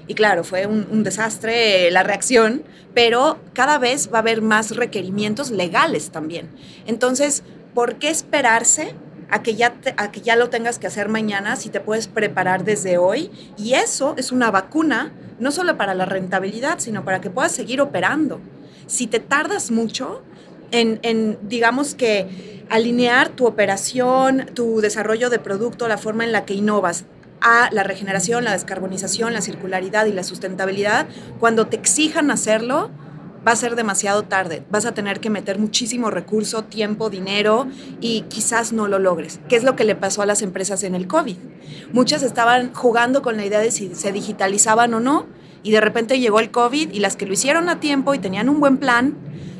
Y 0.06 0.14
claro, 0.14 0.42
fue 0.42 0.66
un, 0.66 0.86
un 0.90 1.04
desastre 1.04 1.57
la 1.90 2.02
reacción, 2.02 2.62
pero 2.94 3.38
cada 3.52 3.78
vez 3.78 4.10
va 4.12 4.18
a 4.18 4.20
haber 4.20 4.42
más 4.42 4.76
requerimientos 4.76 5.50
legales 5.50 6.10
también. 6.10 6.48
Entonces, 6.86 7.42
¿por 7.74 7.96
qué 7.96 8.10
esperarse 8.10 8.94
a 9.30 9.42
que, 9.42 9.54
ya 9.54 9.74
a 9.96 10.10
que 10.10 10.20
ya 10.20 10.36
lo 10.36 10.48
tengas 10.48 10.78
que 10.78 10.86
hacer 10.86 11.08
mañana 11.08 11.56
si 11.56 11.68
te 11.68 11.80
puedes 11.80 12.08
preparar 12.08 12.64
desde 12.64 12.98
hoy? 12.98 13.30
Y 13.56 13.74
eso 13.74 14.14
es 14.16 14.32
una 14.32 14.50
vacuna, 14.50 15.12
no 15.38 15.52
solo 15.52 15.76
para 15.76 15.94
la 15.94 16.06
rentabilidad, 16.06 16.78
sino 16.78 17.04
para 17.04 17.20
que 17.20 17.30
puedas 17.30 17.52
seguir 17.52 17.80
operando. 17.80 18.40
Si 18.86 19.06
te 19.06 19.20
tardas 19.20 19.70
mucho 19.70 20.22
en, 20.70 20.98
en 21.02 21.38
digamos 21.42 21.94
que, 21.94 22.58
alinear 22.70 23.30
tu 23.30 23.46
operación, 23.46 24.46
tu 24.54 24.80
desarrollo 24.80 25.30
de 25.30 25.38
producto, 25.38 25.88
la 25.88 25.98
forma 25.98 26.24
en 26.24 26.32
la 26.32 26.44
que 26.44 26.54
innovas, 26.54 27.04
a 27.40 27.68
la 27.72 27.82
regeneración, 27.82 28.44
la 28.44 28.52
descarbonización, 28.52 29.32
la 29.32 29.40
circularidad 29.40 30.06
y 30.06 30.12
la 30.12 30.24
sustentabilidad, 30.24 31.06
cuando 31.38 31.66
te 31.66 31.76
exijan 31.76 32.30
hacerlo, 32.30 32.90
va 33.46 33.52
a 33.52 33.56
ser 33.56 33.76
demasiado 33.76 34.24
tarde. 34.24 34.62
Vas 34.70 34.84
a 34.84 34.92
tener 34.92 35.20
que 35.20 35.30
meter 35.30 35.58
muchísimo 35.58 36.10
recurso, 36.10 36.64
tiempo, 36.64 37.10
dinero 37.10 37.66
y 38.00 38.22
quizás 38.22 38.72
no 38.72 38.88
lo 38.88 38.98
logres. 38.98 39.40
¿Qué 39.48 39.56
es 39.56 39.64
lo 39.64 39.76
que 39.76 39.84
le 39.84 39.94
pasó 39.94 40.22
a 40.22 40.26
las 40.26 40.42
empresas 40.42 40.82
en 40.82 40.94
el 40.94 41.06
COVID? 41.06 41.36
Muchas 41.92 42.22
estaban 42.22 42.74
jugando 42.74 43.22
con 43.22 43.36
la 43.36 43.46
idea 43.46 43.60
de 43.60 43.70
si 43.70 43.94
se 43.94 44.12
digitalizaban 44.12 44.92
o 44.94 45.00
no 45.00 45.26
y 45.62 45.70
de 45.70 45.80
repente 45.80 46.20
llegó 46.20 46.40
el 46.40 46.50
COVID 46.50 46.92
y 46.92 47.00
las 47.00 47.16
que 47.16 47.26
lo 47.26 47.32
hicieron 47.32 47.68
a 47.68 47.80
tiempo 47.80 48.14
y 48.14 48.18
tenían 48.18 48.48
un 48.48 48.60
buen 48.60 48.78
plan 48.78 49.16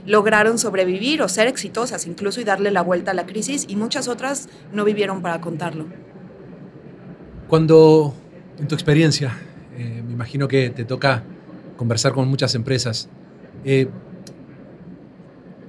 lograron 0.06 0.58
sobrevivir 0.58 1.20
o 1.22 1.28
ser 1.28 1.48
exitosas 1.48 2.06
incluso 2.06 2.40
y 2.40 2.44
darle 2.44 2.70
la 2.70 2.80
vuelta 2.80 3.10
a 3.10 3.14
la 3.14 3.26
crisis 3.26 3.66
y 3.68 3.76
muchas 3.76 4.08
otras 4.08 4.48
no 4.72 4.84
vivieron 4.84 5.20
para 5.20 5.40
contarlo. 5.40 6.07
Cuando, 7.48 8.14
en 8.58 8.68
tu 8.68 8.74
experiencia, 8.74 9.32
eh, 9.78 10.02
me 10.06 10.12
imagino 10.12 10.48
que 10.48 10.68
te 10.68 10.84
toca 10.84 11.22
conversar 11.78 12.12
con 12.12 12.28
muchas 12.28 12.54
empresas, 12.54 13.08
eh, 13.64 13.88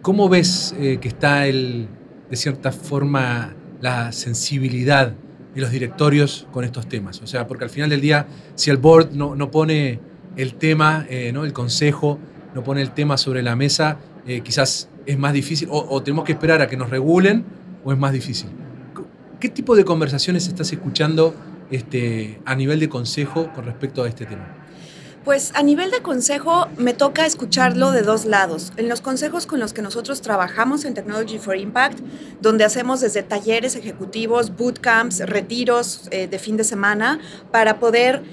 ¿cómo 0.01 0.27
ves 0.27 0.75
eh, 0.77 0.97
que 0.99 1.07
está 1.07 1.47
el, 1.47 1.87
de 2.29 2.35
cierta 2.35 2.73
forma 2.73 3.53
la 3.79 4.11
sensibilidad 4.11 5.13
de 5.55 5.61
los 5.61 5.71
directorios 5.71 6.47
con 6.51 6.65
estos 6.65 6.89
temas? 6.89 7.21
O 7.21 7.27
sea, 7.27 7.47
porque 7.47 7.63
al 7.63 7.69
final 7.69 7.89
del 7.89 8.01
día, 8.01 8.27
si 8.55 8.69
el 8.71 8.77
board 8.77 9.13
no, 9.13 9.35
no 9.35 9.49
pone 9.49 10.01
el 10.35 10.55
tema, 10.55 11.05
eh, 11.09 11.31
¿no? 11.31 11.45
el 11.45 11.53
consejo, 11.53 12.19
no 12.55 12.61
pone 12.61 12.81
el 12.81 12.91
tema 12.91 13.17
sobre 13.17 13.41
la 13.41 13.55
mesa, 13.55 13.99
quizás 14.43 14.89
es 15.07 15.17
más 15.17 15.33
difícil, 15.33 15.69
o, 15.71 15.87
o 15.89 16.03
tenemos 16.03 16.23
que 16.23 16.33
esperar 16.33 16.61
a 16.61 16.67
que 16.67 16.77
nos 16.77 16.89
regulen, 16.89 17.45
o 17.83 17.91
es 17.91 17.97
más 17.97 18.11
difícil. 18.11 18.49
¿Qué 19.39 19.49
tipo 19.49 19.75
de 19.75 19.85
conversaciones 19.85 20.47
estás 20.47 20.71
escuchando 20.71 21.33
este, 21.71 22.39
a 22.45 22.55
nivel 22.55 22.79
de 22.79 22.89
consejo 22.89 23.51
con 23.53 23.65
respecto 23.65 24.03
a 24.03 24.07
este 24.07 24.25
tema? 24.25 24.59
Pues 25.25 25.51
a 25.53 25.63
nivel 25.63 25.91
de 25.91 26.01
consejo 26.01 26.67
me 26.77 26.93
toca 26.93 27.25
escucharlo 27.25 27.91
de 27.91 28.03
dos 28.03 28.25
lados. 28.25 28.71
En 28.77 28.87
los 28.87 29.01
consejos 29.01 29.45
con 29.45 29.59
los 29.59 29.73
que 29.73 29.81
nosotros 29.81 30.21
trabajamos 30.21 30.85
en 30.85 30.93
Technology 30.93 31.37
for 31.37 31.57
Impact, 31.57 31.99
donde 32.41 32.63
hacemos 32.63 33.01
desde 33.01 33.21
talleres 33.21 33.75
ejecutivos, 33.75 34.55
bootcamps, 34.55 35.19
retiros 35.19 36.07
eh, 36.11 36.27
de 36.27 36.39
fin 36.39 36.55
de 36.55 36.63
semana, 36.63 37.19
para 37.51 37.79
poder 37.79 38.23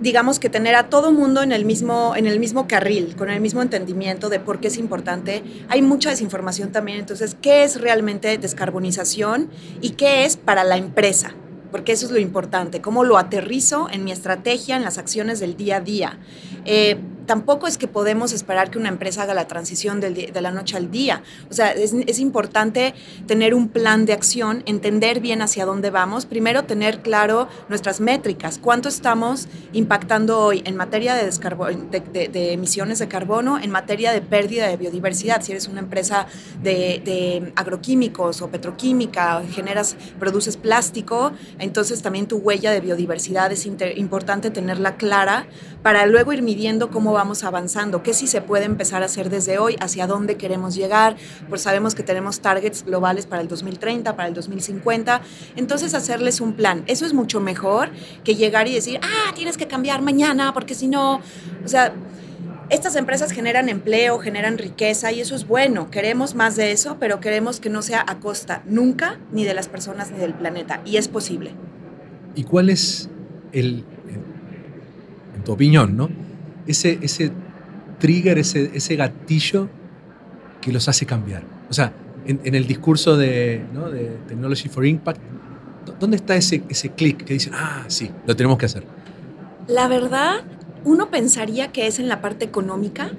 digamos 0.00 0.40
que 0.40 0.48
tener 0.48 0.74
a 0.74 0.88
todo 0.88 1.12
mundo 1.12 1.42
en 1.42 1.52
el 1.52 1.64
mismo 1.64 2.14
en 2.16 2.26
el 2.26 2.40
mismo 2.40 2.66
carril, 2.66 3.14
con 3.14 3.30
el 3.30 3.40
mismo 3.40 3.62
entendimiento 3.62 4.28
de 4.30 4.40
por 4.40 4.58
qué 4.58 4.68
es 4.68 4.78
importante. 4.78 5.44
Hay 5.68 5.80
mucha 5.82 6.10
desinformación 6.10 6.72
también, 6.72 6.98
entonces, 6.98 7.36
¿qué 7.40 7.62
es 7.62 7.80
realmente 7.80 8.36
descarbonización 8.38 9.50
y 9.80 9.90
qué 9.90 10.24
es 10.24 10.36
para 10.36 10.64
la 10.64 10.76
empresa? 10.76 11.34
Porque 11.72 11.92
eso 11.92 12.06
es 12.06 12.12
lo 12.12 12.20
importante, 12.20 12.80
cómo 12.80 13.02
lo 13.02 13.18
aterrizo 13.18 13.88
en 13.90 14.04
mi 14.04 14.12
estrategia, 14.12 14.76
en 14.76 14.84
las 14.84 14.98
acciones 14.98 15.40
del 15.40 15.56
día 15.56 15.78
a 15.78 15.80
día. 15.80 16.18
Eh, 16.64 16.98
tampoco 17.26 17.66
es 17.66 17.78
que 17.78 17.88
podemos 17.88 18.32
esperar 18.32 18.70
que 18.70 18.78
una 18.78 18.88
empresa 18.88 19.22
haga 19.22 19.34
la 19.34 19.46
transición 19.46 20.00
de 20.00 20.40
la 20.40 20.50
noche 20.50 20.76
al 20.76 20.90
día. 20.90 21.22
O 21.50 21.54
sea, 21.54 21.70
es, 21.70 22.18
importante 22.18 22.94
tener 23.26 23.54
un 23.54 23.68
plan 23.68 24.04
de 24.04 24.12
acción, 24.12 24.62
entender 24.66 25.20
bien 25.20 25.42
hacia 25.42 25.64
dónde 25.64 25.90
vamos. 25.90 26.26
Primero, 26.26 26.64
tener 26.64 27.00
claro 27.00 27.48
nuestras 27.68 28.00
métricas. 28.00 28.58
¿Cuánto 28.58 28.88
estamos 28.88 29.48
impactando 29.72 30.40
hoy 30.40 30.62
en 30.64 30.76
materia 30.76 31.14
de, 31.14 32.52
emisiones 32.52 32.98
de 32.98 33.08
carbono, 33.08 33.58
en 33.58 33.70
materia 33.70 34.12
de 34.12 34.20
pérdida 34.20 34.68
de 34.68 34.76
biodiversidad? 34.76 35.42
Si 35.42 35.52
eres 35.52 35.68
una 35.68 35.80
empresa 35.80 36.26
de, 36.62 37.52
agroquímicos 37.56 38.42
o 38.42 38.48
petroquímica, 38.48 39.42
generas, 39.50 39.96
produces 40.18 40.56
plástico, 40.56 41.32
entonces 41.58 42.02
también 42.02 42.26
tu 42.26 42.36
huella 42.36 42.72
de 42.72 42.80
biodiversidad 42.80 43.52
es 43.52 43.66
importante 43.66 44.50
tenerla 44.50 44.96
clara 44.96 45.46
para 45.82 46.06
luego 46.06 46.32
ir 46.32 46.42
midiendo 46.42 46.90
cómo 46.90 47.12
vamos 47.12 47.44
avanzando, 47.44 48.02
qué 48.02 48.14
sí 48.14 48.26
se 48.26 48.40
puede 48.40 48.64
empezar 48.64 49.02
a 49.02 49.06
hacer 49.06 49.30
desde 49.30 49.58
hoy, 49.58 49.76
hacia 49.80 50.06
dónde 50.06 50.36
queremos 50.36 50.74
llegar, 50.74 51.16
pues 51.48 51.62
sabemos 51.62 51.94
que 51.94 52.02
tenemos 52.02 52.40
targets 52.40 52.84
globales 52.84 53.26
para 53.26 53.42
el 53.42 53.48
2030, 53.48 54.14
para 54.16 54.28
el 54.28 54.34
2050, 54.34 55.22
entonces 55.56 55.94
hacerles 55.94 56.40
un 56.40 56.54
plan. 56.54 56.84
Eso 56.86 57.04
es 57.04 57.14
mucho 57.14 57.40
mejor 57.40 57.90
que 58.24 58.34
llegar 58.34 58.68
y 58.68 58.74
decir, 58.74 59.00
ah, 59.02 59.32
tienes 59.34 59.56
que 59.56 59.66
cambiar 59.66 60.02
mañana, 60.02 60.52
porque 60.54 60.74
si 60.74 60.88
no, 60.88 61.20
o 61.64 61.68
sea, 61.68 61.92
estas 62.70 62.96
empresas 62.96 63.32
generan 63.32 63.68
empleo, 63.68 64.18
generan 64.18 64.56
riqueza 64.56 65.12
y 65.12 65.20
eso 65.20 65.34
es 65.34 65.46
bueno. 65.46 65.90
Queremos 65.90 66.34
más 66.34 66.56
de 66.56 66.72
eso, 66.72 66.96
pero 66.98 67.20
queremos 67.20 67.60
que 67.60 67.68
no 67.68 67.82
sea 67.82 68.02
a 68.06 68.18
costa 68.18 68.62
nunca 68.66 69.18
ni 69.30 69.44
de 69.44 69.52
las 69.52 69.68
personas 69.68 70.10
ni 70.10 70.18
del 70.18 70.32
planeta. 70.32 70.80
Y 70.86 70.96
es 70.96 71.06
posible. 71.08 71.52
¿Y 72.34 72.44
cuál 72.44 72.70
es 72.70 73.10
el, 73.52 73.84
tu 75.42 75.52
opinión, 75.52 75.96
¿no? 75.96 76.08
ese, 76.66 76.98
ese 77.02 77.32
trigger, 77.98 78.38
ese, 78.38 78.70
ese 78.74 78.96
gatillo 78.96 79.68
que 80.60 80.72
los 80.72 80.88
hace 80.88 81.06
cambiar. 81.06 81.42
O 81.70 81.72
sea, 81.72 81.92
en, 82.26 82.54
el 82.54 82.66
discurso 82.66 83.16
de, 83.16 83.64
¿no? 83.72 83.90
de, 83.90 84.16
Technology 84.28 84.68
for 84.68 84.86
Impact, 84.86 85.20
¿dónde 85.98 86.16
está 86.16 86.36
ese, 86.36 86.62
ese 86.68 86.90
clic 86.90 87.24
que 87.24 87.34
dicen, 87.34 87.52
ah, 87.54 87.84
sí, 87.88 88.10
lo 88.26 88.36
tenemos 88.36 88.58
que 88.58 88.66
hacer? 88.66 88.84
La 89.66 89.88
verdad, 89.88 90.42
uno 90.84 91.10
pensaría 91.10 91.72
que 91.72 91.86
es 91.86 91.98
en 91.98 92.08
la 92.08 92.20
parte 92.20 92.44
económica, 92.44 93.12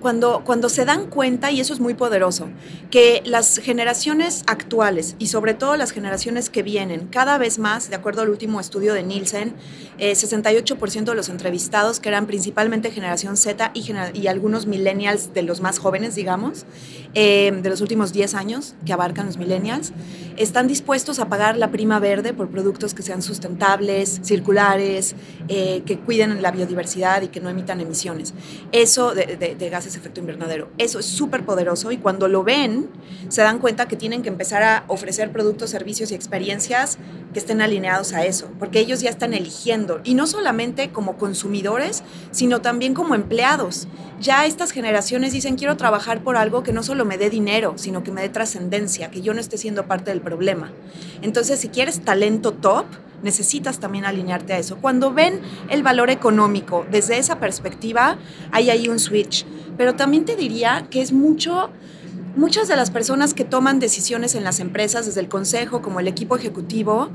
cuando, 0.00 0.42
cuando 0.44 0.68
se 0.68 0.84
dan 0.84 1.08
cuenta, 1.08 1.50
y 1.50 1.60
eso 1.60 1.72
es 1.72 1.80
muy 1.80 1.94
poderoso, 1.94 2.48
que 2.90 3.22
las 3.24 3.58
generaciones 3.58 4.44
actuales 4.46 5.16
y 5.18 5.28
sobre 5.28 5.54
todo 5.54 5.76
las 5.76 5.90
generaciones 5.90 6.50
que 6.50 6.62
vienen, 6.62 7.08
cada 7.08 7.38
vez 7.38 7.58
más, 7.58 7.90
de 7.90 7.96
acuerdo 7.96 8.22
al 8.22 8.28
último 8.28 8.60
estudio 8.60 8.94
de 8.94 9.02
Nielsen, 9.02 9.54
68% 9.98 11.02
eh, 11.02 11.04
de 11.04 11.14
los 11.14 11.28
entrevistados, 11.28 12.00
que 12.00 12.08
eran 12.08 12.26
principalmente 12.26 12.90
generación 12.90 13.36
Z 13.36 13.70
y, 13.74 13.92
y 14.14 14.26
algunos 14.26 14.66
millennials 14.66 15.34
de 15.34 15.42
los 15.42 15.60
más 15.60 15.78
jóvenes, 15.78 16.14
digamos, 16.14 16.66
eh, 17.14 17.52
de 17.62 17.68
los 17.68 17.80
últimos 17.80 18.12
10 18.12 18.34
años, 18.34 18.74
que 18.86 18.92
abarcan 18.92 19.26
los 19.26 19.36
millennials, 19.36 19.92
están 20.36 20.66
dispuestos 20.66 21.18
a 21.18 21.28
pagar 21.28 21.56
la 21.56 21.70
prima 21.70 21.98
verde 21.98 22.32
por 22.32 22.48
productos 22.48 22.94
que 22.94 23.02
sean 23.02 23.20
sustentables, 23.20 24.20
circulares, 24.22 25.14
eh, 25.48 25.82
que 25.84 25.98
cuiden 25.98 26.40
la 26.40 26.50
biodiversidad 26.50 27.22
y 27.22 27.28
que 27.28 27.40
no 27.40 27.50
emitan 27.50 27.80
emisiones. 27.80 28.32
Eso 28.72 29.14
de, 29.14 29.36
de, 29.36 29.61
de 29.64 29.70
gases 29.70 29.96
efecto 29.96 30.20
invernadero. 30.20 30.70
Eso 30.78 30.98
es 30.98 31.06
súper 31.06 31.44
poderoso 31.44 31.92
y 31.92 31.98
cuando 31.98 32.28
lo 32.28 32.44
ven 32.44 32.88
se 33.28 33.42
dan 33.42 33.58
cuenta 33.58 33.88
que 33.88 33.96
tienen 33.96 34.22
que 34.22 34.28
empezar 34.28 34.62
a 34.62 34.84
ofrecer 34.88 35.32
productos, 35.32 35.70
servicios 35.70 36.10
y 36.10 36.14
experiencias 36.14 36.98
que 37.32 37.38
estén 37.38 37.62
alineados 37.62 38.12
a 38.12 38.24
eso, 38.24 38.50
porque 38.58 38.80
ellos 38.80 39.00
ya 39.00 39.10
están 39.10 39.34
eligiendo 39.34 40.00
y 40.04 40.14
no 40.14 40.26
solamente 40.26 40.90
como 40.90 41.16
consumidores, 41.16 42.02
sino 42.30 42.60
también 42.60 42.94
como 42.94 43.14
empleados. 43.14 43.88
Ya 44.20 44.46
estas 44.46 44.70
generaciones 44.70 45.32
dicen 45.32 45.56
quiero 45.56 45.76
trabajar 45.76 46.22
por 46.22 46.36
algo 46.36 46.62
que 46.62 46.72
no 46.72 46.82
solo 46.82 47.04
me 47.04 47.18
dé 47.18 47.30
dinero, 47.30 47.74
sino 47.76 48.02
que 48.02 48.12
me 48.12 48.22
dé 48.22 48.28
trascendencia, 48.28 49.10
que 49.10 49.22
yo 49.22 49.34
no 49.34 49.40
esté 49.40 49.58
siendo 49.58 49.86
parte 49.86 50.10
del 50.10 50.20
problema. 50.20 50.72
Entonces, 51.22 51.60
si 51.60 51.68
quieres 51.68 52.00
talento 52.00 52.52
top, 52.52 52.86
necesitas 53.22 53.78
también 53.78 54.04
alinearte 54.04 54.52
a 54.52 54.58
eso. 54.58 54.76
Cuando 54.76 55.12
ven 55.12 55.40
el 55.68 55.82
valor 55.82 56.10
económico 56.10 56.86
desde 56.90 57.18
esa 57.18 57.38
perspectiva, 57.38 58.18
hay 58.50 58.70
ahí 58.70 58.88
un 58.88 58.98
switch. 58.98 59.46
Pero 59.76 59.94
también 59.94 60.24
te 60.24 60.36
diría 60.36 60.86
que 60.90 61.00
es 61.00 61.12
mucho 61.12 61.70
muchas 62.36 62.68
de 62.68 62.76
las 62.76 62.90
personas 62.90 63.34
que 63.34 63.44
toman 63.44 63.78
decisiones 63.78 64.34
en 64.34 64.44
las 64.44 64.60
empresas, 64.60 65.06
desde 65.06 65.20
el 65.20 65.28
consejo 65.28 65.82
como 65.82 66.00
el 66.00 66.08
equipo 66.08 66.36
ejecutivo, 66.36 67.10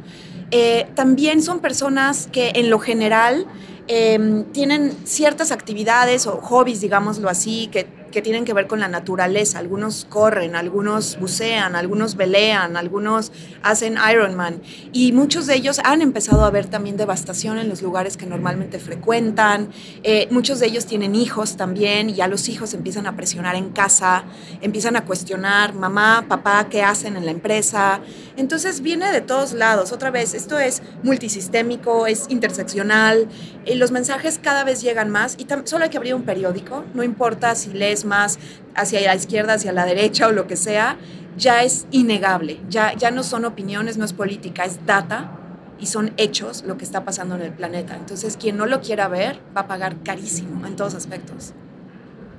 eh, 0.51 0.87
también 0.95 1.41
son 1.41 1.59
personas 1.59 2.27
que 2.31 2.51
en 2.55 2.69
lo 2.69 2.79
general 2.79 3.45
em, 3.87 4.43
tienen 4.51 4.93
ciertas 5.05 5.51
actividades 5.51 6.27
o 6.27 6.41
hobbies, 6.41 6.81
digámoslo 6.81 7.29
así, 7.29 7.67
que 7.67 7.87
que 8.11 8.21
tienen 8.21 8.45
que 8.45 8.53
ver 8.53 8.67
con 8.67 8.79
la 8.79 8.87
naturaleza. 8.87 9.59
Algunos 9.59 10.05
corren, 10.05 10.55
algunos 10.55 11.19
bucean, 11.19 11.75
algunos 11.75 12.15
velean, 12.15 12.77
algunos 12.77 13.31
hacen 13.63 13.97
Ironman. 14.11 14.61
Y 14.91 15.11
muchos 15.11 15.47
de 15.47 15.55
ellos 15.55 15.79
han 15.83 16.01
empezado 16.01 16.43
a 16.45 16.49
ver 16.49 16.67
también 16.67 16.97
devastación 16.97 17.57
en 17.57 17.69
los 17.69 17.81
lugares 17.81 18.17
que 18.17 18.25
normalmente 18.25 18.79
frecuentan. 18.79 19.69
Eh, 20.03 20.27
muchos 20.31 20.59
de 20.59 20.67
ellos 20.67 20.85
tienen 20.85 21.15
hijos 21.15 21.57
también 21.57 22.09
y 22.09 22.15
ya 22.15 22.27
los 22.27 22.49
hijos 22.49 22.73
empiezan 22.73 23.07
a 23.07 23.15
presionar 23.15 23.55
en 23.55 23.69
casa, 23.69 24.23
empiezan 24.61 24.95
a 24.95 25.05
cuestionar, 25.05 25.73
mamá, 25.73 26.25
papá, 26.27 26.67
¿qué 26.69 26.83
hacen 26.83 27.17
en 27.17 27.25
la 27.25 27.31
empresa? 27.31 28.01
Entonces 28.35 28.81
viene 28.81 29.11
de 29.11 29.21
todos 29.21 29.53
lados. 29.53 29.91
Otra 29.91 30.11
vez, 30.11 30.33
esto 30.33 30.59
es 30.59 30.81
multisistémico, 31.03 32.07
es 32.07 32.25
interseccional. 32.29 33.27
Y 33.65 33.75
los 33.75 33.91
mensajes 33.91 34.39
cada 34.41 34.63
vez 34.63 34.81
llegan 34.81 35.09
más 35.09 35.35
y 35.37 35.47
solo 35.65 35.83
hay 35.83 35.89
que 35.89 35.97
abrir 35.97 36.15
un 36.15 36.23
periódico, 36.23 36.85
no 36.93 37.03
importa 37.03 37.55
si 37.55 37.71
lees 37.71 37.96
más 38.05 38.39
hacia 38.75 39.01
la 39.01 39.15
izquierda, 39.15 39.53
hacia 39.53 39.71
la 39.71 39.85
derecha 39.85 40.27
o 40.27 40.31
lo 40.31 40.47
que 40.47 40.55
sea, 40.55 40.97
ya 41.37 41.63
es 41.63 41.87
innegable. 41.91 42.59
Ya, 42.69 42.93
ya 42.93 43.11
no 43.11 43.23
son 43.23 43.45
opiniones, 43.45 43.97
no 43.97 44.05
es 44.05 44.13
política, 44.13 44.65
es 44.65 44.85
data 44.85 45.31
y 45.79 45.85
son 45.85 46.11
hechos 46.17 46.63
lo 46.65 46.77
que 46.77 46.85
está 46.85 47.05
pasando 47.05 47.35
en 47.35 47.41
el 47.41 47.51
planeta. 47.51 47.95
Entonces, 47.95 48.37
quien 48.37 48.57
no 48.57 48.65
lo 48.65 48.81
quiera 48.81 49.07
ver 49.07 49.39
va 49.55 49.61
a 49.61 49.67
pagar 49.67 49.97
carísimo 50.03 50.65
en 50.65 50.75
todos 50.75 50.95
aspectos. 50.95 51.53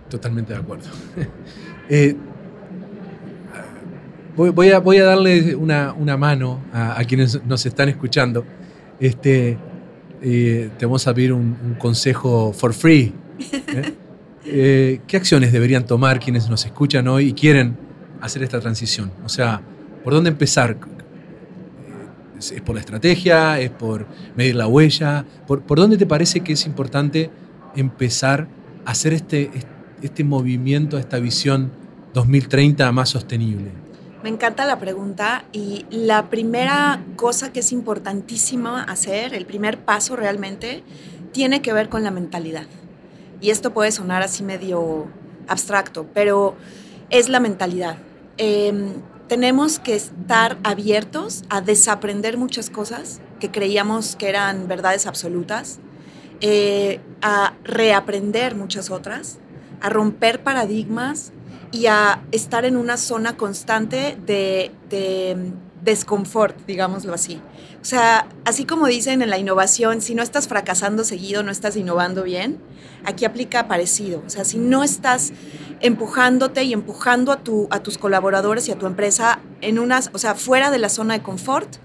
Totalmente 0.09 0.53
de 0.53 0.59
acuerdo. 0.59 0.88
Eh, 1.91 2.15
voy, 4.37 4.71
a, 4.71 4.79
voy 4.79 4.99
a 4.99 5.05
darle 5.05 5.55
una, 5.55 5.95
una 5.95 6.19
mano 6.19 6.61
a, 6.71 7.03
quienes 7.05 7.43
nos 7.47 7.65
están 7.65 7.88
escuchando. 7.88 8.45
Este, 9.00 9.57
eh, 10.21 10.71
te 10.77 10.85
vamos 10.85 11.07
a 11.07 11.15
pedir 11.15 11.33
un, 11.33 11.77
consejo 11.79 12.53
for 12.53 12.75
free. 12.75 13.15
¿eh? 13.38 13.95
Eh, 14.50 15.00
¿qué 15.07 15.19
acciones 15.19 15.52
deberían 15.52 15.85
tomar 15.85 16.21
quienes 16.21 16.49
nos 16.49 16.64
escuchan 16.64 17.07
hoy 17.07 17.28
y 17.28 17.33
quieren 17.35 17.76
hacer 18.23 18.43
esta 18.43 18.59
transición? 18.59 19.12
O 19.23 19.28
sea, 19.28 19.61
¿por 20.02 20.14
dónde 20.14 20.31
empezar? 20.31 20.78
¿Es 22.38 22.61
por 22.62 22.75
la 22.75 22.81
estrategia? 22.81 23.61
¿Es 23.61 23.69
por 23.69 24.07
medir 24.37 24.55
la 24.55 24.67
huella? 24.67 25.26
¿Por, 25.47 25.62
dónde 25.67 25.99
te 25.99 26.07
parece 26.07 26.40
que 26.40 26.55
es 26.55 26.64
importante 26.64 27.31
empezar 27.76 28.49
a 28.87 28.93
hacer 28.93 29.12
este, 29.12 29.50
este 30.00 30.25
movimiento, 30.25 30.97
esta 30.97 31.19
visión 31.19 31.71
2030 32.14 32.90
más 32.90 33.11
sostenible? 33.11 33.71
Me 34.23 34.31
encanta 34.31 34.64
la 34.64 34.78
pregunta 34.78 35.45
y 35.52 35.85
la 35.90 36.31
primera 36.31 37.02
cosa 37.17 37.52
que 37.52 37.61
es 37.61 37.71
importantísima 37.71 38.83
hacer, 38.83 39.35
el 39.35 39.45
primer 39.45 39.78
paso 39.78 40.17
realmente, 40.17 40.83
tiene 41.33 41.61
que 41.61 41.75
ver 41.75 41.90
con 41.90 42.02
la 42.02 42.11
mentalidad 42.11 42.64
y 43.40 43.50
esto 43.50 43.73
puede 43.73 43.92
sonar 43.92 44.23
así 44.23 44.42
medio 44.42 45.07
abstracto, 45.47 46.07
pero 46.14 46.57
es 47.11 47.28
la 47.28 47.40
mentalidad. 47.40 47.99
Em, 48.37 48.95
tenemos 49.28 49.78
que 49.78 49.95
estar 49.95 50.59
abiertos 50.62 51.45
a 51.50 51.61
desaprender 51.61 52.38
muchas 52.38 52.71
cosas 52.71 53.21
que 53.40 53.50
creíamos 53.50 54.16
que 54.16 54.28
eran 54.28 54.68
verdades 54.68 55.07
absolutas, 55.07 55.80
eh, 56.40 57.00
a 57.21 57.54
reaprender 57.64 58.54
muchas 58.54 58.90
otras, 58.90 59.38
a 59.80 59.88
romper 59.90 60.42
paradigmas 60.42 61.33
y 61.73 61.87
a 61.87 62.23
estar 62.33 62.64
en 62.64 62.76
una 62.76 62.97
zona 62.97 63.37
constante 63.37 64.16
de, 64.25 64.73
desconfort, 65.83 66.57
digámoslo 66.66 67.14
así. 67.14 67.40
Sea, 67.88 68.28
así 68.45 68.66
como 68.66 68.87
dicen 68.87 69.23
en 69.23 69.30
la 69.30 69.38
innovación, 69.38 70.02
si 70.02 70.14
no 70.14 70.23
estás 70.23 70.47
fracasando 70.47 71.04
seguido, 71.04 71.42
no 71.42 71.50
estás 71.50 71.75
innovando 71.75 72.23
bien, 72.23 72.59
aquí 73.07 73.25
aplica 73.25 73.66
parecido. 73.66 74.23
O 74.26 74.28
sea, 74.28 74.45
si 74.45 74.59
no 74.59 74.85
estás 74.85 75.33
empujándote 75.80 76.64
y 76.64 76.75
empujando 76.75 77.33
a, 77.33 77.38
tu, 77.38 77.66
a 77.71 77.83
tus 77.83 77.97
colaboradores 77.97 78.68
y 78.68 78.73
a 78.73 78.78
tu 78.78 78.85
empresa 78.85 79.40
en 79.62 79.78
unas, 79.78 80.11
o 80.12 80.18
sea, 80.18 80.35
fuera 80.35 80.71
de 80.71 80.76
la 80.76 80.90
zona 80.90 81.14
de 81.14 81.23
confort, 81.23 81.76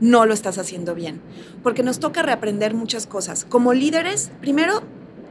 no 0.00 0.26
lo 0.26 0.34
estás 0.34 0.58
haciendo 0.58 0.96
bien. 0.96 1.22
Porque 1.62 1.84
nos 1.84 2.00
toca 2.00 2.22
reaprender 2.22 2.74
muchas 2.74 3.06
cosas. 3.06 3.46
Como 3.48 3.72
líderes, 3.72 4.32
primero, 4.40 4.82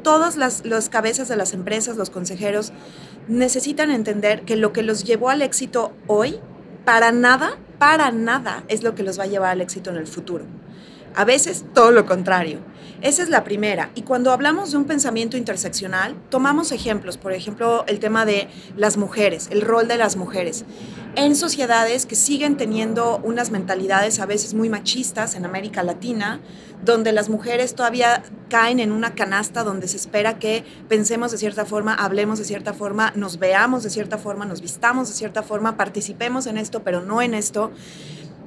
todas 0.02 0.38
las, 0.38 0.66
las 0.66 0.88
cabezas 0.88 1.28
de 1.28 1.36
las 1.36 1.52
empresas, 1.52 1.98
los 1.98 2.10
consejeros, 2.10 2.72
necesitan 3.28 3.92
entender 3.92 4.44
que 4.44 4.56
lo 4.56 4.72
que 4.72 4.82
los 4.82 5.04
llevó 5.04 5.30
al 5.30 5.42
éxito 5.42 5.92
hoy, 6.08 6.40
para 6.86 7.12
nada 7.12 7.58
para 7.82 8.12
nada 8.12 8.64
es 8.68 8.84
lo 8.84 8.94
que 8.94 9.02
los 9.02 9.18
va 9.18 9.24
a 9.24 9.26
llevar 9.26 9.50
al 9.50 9.62
éxito 9.62 9.90
en 9.90 9.96
el 9.96 10.06
futuro. 10.06 10.46
A 11.16 11.26
veces 11.26 11.66
todo 11.74 11.92
lo 11.92 12.06
contrario. 12.06 12.60
Esa 13.02 13.24
es 13.24 13.30
la 13.30 13.44
primera. 13.44 13.90
Y 13.96 14.04
cuando 14.04 14.32
hablamos 14.32 14.72
de 14.72 14.78
un 14.78 14.86
pensamiento 14.86 15.36
interseccional, 15.36 16.16
tomamos 16.30 16.72
ejemplos, 16.72 17.18
por 17.18 17.34
ejemplo, 17.34 17.84
el 17.88 18.00
tema 18.00 18.26
de 18.28 18.48
las 18.78 18.96
mujeres, 18.96 19.48
el 19.50 19.62
rol 19.62 19.88
de 19.88 19.98
las 19.98 20.18
mujeres. 20.18 20.66
En 21.16 21.36
sociedades 21.36 22.06
que 22.06 22.16
siguen 22.16 22.58
teniendo 22.58 23.20
unas 23.24 23.50
mentalidades 23.50 24.20
a 24.20 24.28
veces 24.28 24.54
muy 24.54 24.70
machistas 24.70 25.34
en 25.34 25.46
América 25.46 25.82
Latina, 25.82 26.42
donde 26.86 27.12
las 27.12 27.28
mujeres 27.28 27.74
todavía 27.74 28.22
caen 28.50 28.80
en 28.80 28.92
una 28.92 29.16
canasta 29.16 29.64
donde 29.64 29.88
se 29.88 29.98
espera 29.98 30.38
que 30.38 30.64
pensemos 30.88 31.32
de 31.32 31.40
cierta 31.40 31.66
forma, 31.66 31.96
hablemos 31.96 32.38
de 32.38 32.46
cierta 32.46 32.72
forma, 32.74 33.14
nos 33.16 33.40
veamos 33.40 33.82
de 33.82 33.90
cierta 33.90 34.20
forma, 34.20 34.46
nos 34.46 34.62
vistamos 34.62 35.08
de 35.08 35.16
cierta 35.16 35.42
forma, 35.42 35.76
participemos 35.76 36.46
en 36.46 36.58
esto, 36.58 36.84
pero 36.84 37.02
no 37.02 37.22
en 37.22 37.34
esto. 37.34 37.72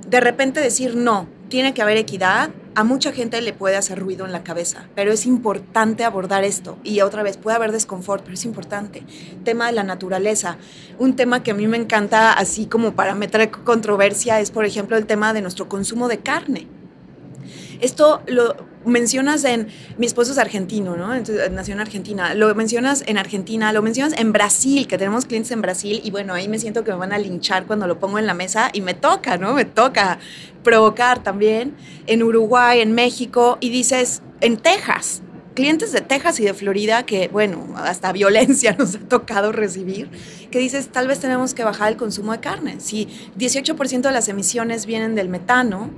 De 0.08 0.20
repente 0.20 0.60
decir 0.60 0.96
no, 0.96 1.28
tiene 1.48 1.74
que 1.74 1.82
haber 1.82 1.96
equidad, 1.96 2.50
a 2.74 2.84
mucha 2.84 3.12
gente 3.12 3.40
le 3.40 3.52
puede 3.52 3.76
hacer 3.76 3.98
ruido 3.98 4.26
en 4.26 4.32
la 4.32 4.42
cabeza, 4.42 4.88
pero 4.94 5.12
es 5.12 5.26
importante 5.26 6.04
abordar 6.04 6.44
esto. 6.44 6.78
Y 6.82 7.00
otra 7.00 7.22
vez, 7.22 7.36
puede 7.36 7.56
haber 7.56 7.72
desconfort, 7.72 8.22
pero 8.22 8.34
es 8.34 8.44
importante. 8.44 9.04
Tema 9.44 9.66
de 9.66 9.72
la 9.72 9.84
naturaleza. 9.84 10.56
Un 10.98 11.14
tema 11.16 11.42
que 11.42 11.52
a 11.52 11.54
mí 11.54 11.66
me 11.68 11.76
encanta, 11.76 12.32
así 12.32 12.66
como 12.66 12.94
para 12.94 13.14
meter 13.14 13.50
controversia, 13.50 14.40
es, 14.40 14.50
por 14.50 14.64
ejemplo, 14.64 14.96
el 14.96 15.06
tema 15.06 15.32
de 15.32 15.42
nuestro 15.42 15.68
consumo 15.68 16.08
de 16.08 16.18
carne. 16.18 16.66
Esto 17.80 18.22
lo 18.26 18.56
mencionas 18.84 19.44
en, 19.44 19.68
mi 19.98 20.06
esposo 20.06 20.32
es 20.32 20.38
argentino, 20.38 20.96
¿no? 20.96 21.14
Entonces, 21.14 21.50
nació 21.50 21.74
en 21.74 21.80
Argentina, 21.80 22.34
lo 22.34 22.54
mencionas 22.54 23.02
en 23.06 23.18
Argentina, 23.18 23.72
lo 23.72 23.82
mencionas 23.82 24.18
en 24.18 24.32
Brasil, 24.32 24.86
que 24.86 24.98
tenemos 24.98 25.24
clientes 25.24 25.50
en 25.52 25.62
Brasil 25.62 26.00
y 26.04 26.10
bueno, 26.10 26.34
ahí 26.34 26.48
me 26.48 26.58
siento 26.58 26.84
que 26.84 26.92
me 26.92 26.98
van 26.98 27.12
a 27.12 27.18
linchar 27.18 27.66
cuando 27.66 27.86
lo 27.86 27.98
pongo 27.98 28.18
en 28.18 28.26
la 28.26 28.34
mesa 28.34 28.70
y 28.72 28.80
me 28.80 28.94
toca, 28.94 29.36
¿no? 29.36 29.54
Me 29.54 29.64
toca 29.64 30.18
provocar 30.62 31.22
también 31.22 31.74
en 32.06 32.22
Uruguay, 32.22 32.80
en 32.80 32.92
México 32.92 33.58
y 33.60 33.70
dices, 33.70 34.22
en 34.40 34.56
Texas, 34.56 35.22
clientes 35.54 35.92
de 35.92 36.00
Texas 36.00 36.40
y 36.40 36.44
de 36.44 36.54
Florida 36.54 37.06
que, 37.06 37.28
bueno, 37.28 37.74
hasta 37.76 38.12
violencia 38.12 38.74
nos 38.78 38.96
ha 38.96 38.98
tocado 39.00 39.52
recibir, 39.52 40.10
que 40.50 40.58
dices, 40.58 40.88
tal 40.88 41.08
vez 41.08 41.20
tenemos 41.20 41.54
que 41.54 41.64
bajar 41.64 41.92
el 41.92 41.96
consumo 41.96 42.32
de 42.32 42.40
carne. 42.40 42.80
Si 42.80 43.08
18% 43.38 44.02
de 44.02 44.12
las 44.12 44.28
emisiones 44.28 44.86
vienen 44.86 45.14
del 45.14 45.28
metano, 45.28 45.90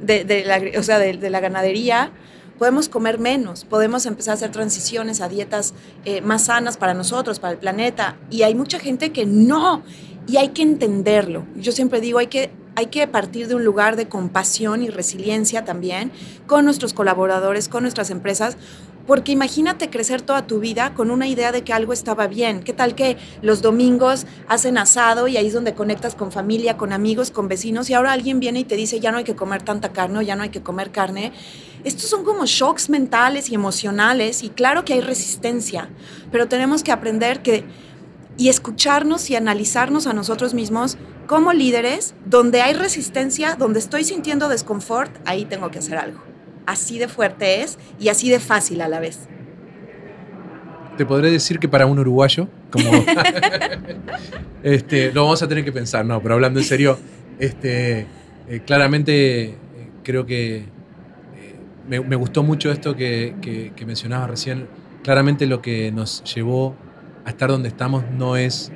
de, 0.00 0.44
la, 0.44 0.78
o 0.78 0.82
sea, 0.82 0.98
de, 0.98 1.30
la 1.30 1.40
ganadería, 1.40 2.10
podemos 2.58 2.88
comer 2.88 3.18
menos, 3.18 3.64
podemos 3.64 4.06
empezar 4.06 4.32
a 4.32 4.34
hacer 4.34 4.50
transiciones 4.50 5.20
a 5.20 5.28
dietas 5.28 5.74
eh, 6.04 6.20
más 6.20 6.46
sanas 6.46 6.76
para 6.76 6.94
nosotros, 6.94 7.38
para 7.38 7.52
el 7.52 7.58
planeta. 7.58 8.16
Y 8.30 8.42
hay 8.42 8.54
mucha 8.54 8.78
gente 8.78 9.12
que 9.12 9.26
no, 9.26 9.82
y 10.26 10.38
hay 10.38 10.48
que 10.48 10.62
entenderlo. 10.62 11.44
Yo 11.56 11.72
siempre 11.72 12.00
digo, 12.00 12.18
hay 12.18 12.26
que, 12.26 12.50
hay 12.76 12.86
que 12.86 13.06
partir 13.08 13.48
de 13.48 13.54
un 13.54 13.64
lugar 13.64 13.96
de 13.96 14.06
compasión 14.06 14.82
y 14.82 14.90
resiliencia 14.90 15.64
también 15.64 16.12
con 16.46 16.66
nuestros 16.66 16.92
colaboradores, 16.92 17.68
con 17.68 17.82
nuestras 17.82 18.10
empresas, 18.10 18.58
porque 19.06 19.32
imagínate 19.32 19.88
crecer 19.88 20.20
toda 20.20 20.46
tu 20.46 20.58
vida 20.60 20.92
con 20.92 21.10
una 21.10 21.26
idea 21.26 21.52
de 21.52 21.62
que 21.62 21.72
algo 21.72 21.94
estaba 21.94 22.26
bien. 22.26 22.62
¿Qué 22.62 22.74
tal 22.74 22.94
que 22.94 23.16
los 23.40 23.62
domingos 23.62 24.26
hacen 24.46 24.76
asado 24.76 25.26
y 25.26 25.38
ahí 25.38 25.46
es 25.46 25.54
donde 25.54 25.74
conectas 25.74 26.14
con 26.14 26.32
familia, 26.32 26.76
con 26.76 26.92
amigos, 26.92 27.30
con 27.30 27.48
vecinos 27.48 27.88
y 27.88 27.94
ahora 27.94 28.12
alguien 28.12 28.40
viene 28.40 28.60
y 28.60 28.64
te 28.64 28.76
dice 28.76 29.00
ya 29.00 29.10
no 29.10 29.18
hay 29.18 29.24
que 29.24 29.36
comer 29.36 29.62
tanta 29.62 29.92
carne 29.92 30.18
o 30.18 30.22
ya 30.22 30.36
no 30.36 30.42
hay 30.42 30.50
que 30.50 30.62
comer 30.62 30.90
carne? 30.90 31.32
Estos 31.82 32.10
son 32.10 32.24
como 32.24 32.44
shocks 32.44 32.90
mentales 32.90 33.48
y 33.48 33.54
emocionales 33.54 34.42
y 34.42 34.50
claro 34.50 34.84
que 34.84 34.92
hay 34.92 35.00
resistencia, 35.00 35.88
pero 36.30 36.46
tenemos 36.46 36.82
que 36.82 36.92
aprender 36.92 37.42
que 37.42 37.64
y 38.38 38.50
escucharnos 38.50 39.30
y 39.30 39.36
analizarnos 39.36 40.06
a 40.06 40.12
nosotros 40.12 40.52
mismos 40.52 40.98
como 41.26 41.52
líderes, 41.52 42.14
donde 42.24 42.62
hay 42.62 42.74
resistencia, 42.74 43.56
donde 43.56 43.78
estoy 43.78 44.04
sintiendo 44.04 44.48
desconfort, 44.48 45.10
ahí 45.24 45.44
tengo 45.44 45.70
que 45.70 45.78
hacer 45.78 45.98
algo 45.98 46.20
así 46.66 46.98
de 46.98 47.08
fuerte 47.08 47.62
es 47.62 47.78
y 47.98 48.08
así 48.08 48.28
de 48.28 48.40
fácil 48.40 48.80
a 48.82 48.88
la 48.88 49.00
vez. 49.00 49.20
Te 50.96 51.06
podré 51.06 51.30
decir 51.30 51.58
que 51.58 51.68
para 51.68 51.86
un 51.86 51.98
uruguayo, 51.98 52.48
como 52.70 52.90
este, 54.62 55.12
lo 55.12 55.24
vamos 55.24 55.42
a 55.42 55.48
tener 55.48 55.64
que 55.64 55.72
pensar, 55.72 56.04
no, 56.04 56.20
pero 56.22 56.34
hablando 56.34 56.58
en 56.58 56.64
serio, 56.64 56.98
este, 57.38 58.06
eh, 58.48 58.62
claramente 58.66 59.44
eh, 59.44 59.56
creo 60.02 60.24
que 60.26 60.56
eh, 60.56 60.64
me, 61.86 62.16
gustó 62.16 62.42
mucho 62.42 62.72
esto 62.72 62.96
que, 62.96 63.34
que, 63.40 63.86
mencionabas 63.86 64.30
recién. 64.30 64.68
Claramente 65.02 65.46
lo 65.46 65.60
que 65.60 65.92
nos 65.92 66.24
llevó 66.34 66.74
a 67.24 67.30
estar 67.30 67.50
donde 67.50 67.68
estamos 67.68 68.04
no 68.10 68.36
es 68.36 68.72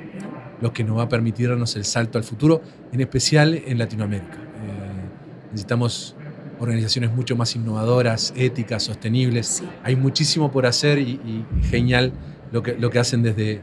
lo 0.61 0.71
que 0.73 0.83
nos 0.83 0.97
va 0.97 1.03
a 1.03 1.09
permitirnos 1.09 1.75
el 1.75 1.85
salto 1.85 2.17
al 2.17 2.23
futuro, 2.23 2.61
en 2.91 3.01
especial 3.01 3.61
en 3.65 3.77
Latinoamérica. 3.77 4.37
necesitamos 5.51 6.15
organizaciones 6.61 7.11
mucho 7.11 7.35
más 7.35 7.55
innovadoras, 7.55 8.33
éticas, 8.37 8.83
sostenibles. 8.83 9.63
Hay 9.83 9.95
muchísimo 9.95 10.51
por 10.51 10.67
hacer 10.67 10.99
y, 10.99 11.43
genial 11.69 12.13
lo 12.51 12.61
que, 12.61 12.75
lo 12.75 12.91
que 12.91 12.99
hacen 12.99 13.23
desde, 13.23 13.61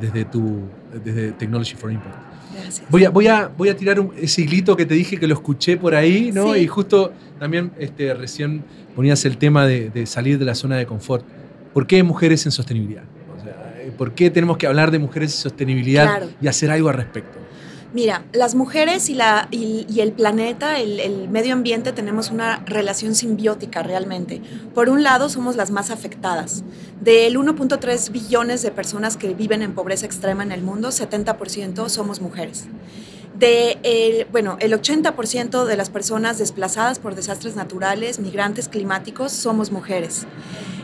desde, 0.00 0.24
tu, 0.24 0.62
desde 1.04 1.30
Technology 1.32 1.76
for 1.76 1.92
Impact. 1.92 2.16
Gracias. 2.52 2.90
Voy 2.90 3.04
a, 3.04 3.10
voy 3.10 3.28
a, 3.28 3.46
voy 3.46 3.68
a 3.68 3.76
tirar 3.76 4.04
ese 4.16 4.42
hilito 4.42 4.76
que 4.76 4.84
te 4.84 4.94
dije 4.94 5.16
que 5.16 5.28
lo 5.28 5.34
escuché 5.34 5.76
por 5.76 5.94
ahí, 5.94 6.32
¿no? 6.32 6.56
Y 6.56 6.66
justo 6.66 7.12
también 7.38 7.70
este, 7.78 8.12
recién 8.14 8.64
ponías 8.96 9.24
el 9.24 9.38
tema 9.38 9.66
de, 9.66 10.06
salir 10.06 10.38
de 10.38 10.44
la 10.44 10.56
zona 10.56 10.76
de 10.76 10.86
confort. 10.86 11.24
¿Por 11.72 11.86
qué 11.86 12.02
mujeres 12.02 12.44
en 12.46 12.52
sostenibilidad? 12.52 13.04
¿Por 13.96 14.14
qué 14.14 14.30
tenemos 14.30 14.56
que 14.58 14.66
hablar 14.66 14.90
de 14.90 14.98
mujeres 14.98 15.34
en 15.34 15.40
sostenibilidad 15.40 16.22
y 16.40 16.48
hacer 16.48 16.70
algo 16.70 16.88
al 16.88 16.96
respecto? 16.96 17.38
Mira, 17.92 18.24
las 18.32 18.54
mujeres 18.54 19.08
y, 19.08 19.14
la, 19.14 19.48
y, 19.50 19.98
el 19.98 20.12
planeta, 20.12 20.78
el, 20.78 21.28
medio 21.28 21.54
ambiente, 21.54 21.90
tenemos 21.92 22.30
una 22.30 22.62
relación 22.64 23.16
simbiótica 23.16 23.82
realmente. 23.82 24.40
Por 24.74 24.88
un 24.88 25.02
lado, 25.02 25.28
somos 25.28 25.56
las 25.56 25.72
más 25.72 25.90
afectadas. 25.90 26.62
Del 27.00 27.36
1.3 27.36 28.12
billones 28.12 28.62
de 28.62 28.70
personas 28.70 29.16
que 29.16 29.34
viven 29.34 29.62
en 29.62 29.74
pobreza 29.74 30.06
extrema 30.06 30.44
en 30.44 30.52
el 30.52 30.62
mundo, 30.62 30.90
70% 30.90 31.88
somos 31.88 32.20
mujeres. 32.20 32.66
De 33.36 33.78
el, 33.82 34.26
bueno, 34.26 34.56
el 34.60 34.72
80% 34.72 35.64
de 35.64 35.76
las 35.76 35.90
personas 35.90 36.38
desplazadas 36.38 37.00
por 37.00 37.16
desastres 37.16 37.56
naturales, 37.56 38.20
migrantes 38.20 38.68
climáticos, 38.68 39.32
somos 39.32 39.72
mujeres. 39.72 40.26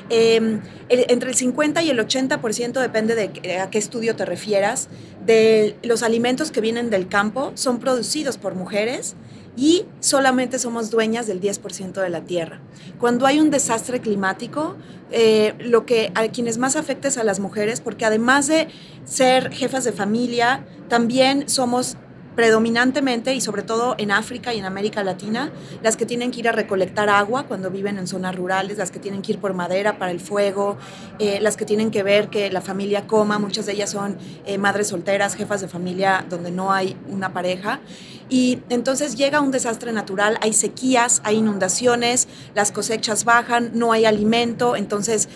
Em, 0.09 0.61
entre 0.89 1.31
el 1.31 1.37
50 1.37 1.83
y 1.83 1.91
el 1.91 1.99
80%, 1.99 2.81
depende 2.81 3.15
de 3.15 3.59
a 3.59 3.71
qué 3.71 3.79
estudio 3.79 4.15
te 4.15 4.25
refieras, 4.25 4.89
de 5.25 5.77
los 5.83 6.03
alimentos 6.03 6.51
que 6.51 6.61
vienen 6.61 6.91
del 6.91 7.09
campo 7.09 7.53
son 7.55 7.81
producidos 7.81 8.39
por 8.39 8.55
mujeres 8.55 9.17
y 9.57 9.87
solamente 10.01 10.59
somos 10.59 10.91
dueñas 10.91 11.27
del 11.27 11.41
10% 11.41 12.01
de 12.01 12.11
la 12.11 12.21
tierra. 12.23 12.61
Cuando 13.01 13.27
hay 13.27 13.41
un 13.41 13.51
desastre 13.51 14.01
climático, 14.01 14.77
eh, 15.11 15.55
lo 15.59 15.87
que 15.87 16.13
a 16.15 16.29
quienes 16.29 16.59
más 16.59 16.77
afecta 16.77 17.09
es 17.09 17.17
a 17.17 17.25
las 17.25 17.41
mujeres, 17.41 17.81
porque 17.81 18.05
además 18.05 18.47
de 18.47 18.69
ser 19.05 19.51
jefas 19.51 19.85
de 19.85 19.93
familia, 19.93 20.67
también 20.89 21.49
somos 21.49 21.97
predominantemente 22.37 23.35
y 23.35 23.41
sobre 23.41 23.63
todo 23.63 23.95
en 23.99 24.13
África 24.13 24.55
y 24.55 24.59
en 24.59 24.67
América 24.67 25.03
Latina, 25.03 25.51
las 25.83 25.97
que 25.97 26.07
tienen 26.07 26.31
que 26.31 26.41
ir 26.41 26.49
a 26.49 26.53
recolectar 26.53 27.09
agua 27.09 27.45
cuando 27.45 27.71
viven 27.71 27.99
en 27.99 28.07
zonas 28.07 28.37
rurales, 28.37 28.79
las 28.79 28.91
que 28.91 28.99
tienen 28.99 29.23
que 29.23 29.33
ir 29.33 29.39
por 29.39 29.55
madera 29.55 29.99
para 29.99 30.13
el 30.13 30.21
fuego, 30.21 30.77
eh, 31.19 31.41
las 31.41 31.57
que 31.57 31.65
tienen 31.65 31.91
que 31.91 32.03
ver 32.03 32.29
que 32.29 32.51
la 32.51 32.61
familia 32.61 33.07
coma, 33.07 33.39
muchas 33.39 33.67
de 33.67 33.73
ellas 33.73 33.91
son 33.91 34.19
eh, 34.45 34.59
madres 34.59 34.89
solteras, 34.89 35.35
jefas 35.35 35.63
de 35.63 35.69
familia 35.69 36.25
donde 36.29 36.51
no 36.51 36.73
hay 36.73 36.97
una 37.09 37.33
pareja. 37.33 37.81
Y 38.29 38.59
entonces 38.69 39.17
llega 39.17 39.41
un 39.41 39.51
desastre 39.51 39.93
natural, 39.93 40.39
hay 40.43 40.53
sequías, 40.53 41.23
hay 41.25 41.37
inundaciones, 41.37 42.29
las 42.55 42.71
cosechas 42.71 43.25
bajan, 43.25 43.71
no 43.75 43.93
hay 43.93 44.05
alimento, 44.05 44.77
entonces 44.77 45.29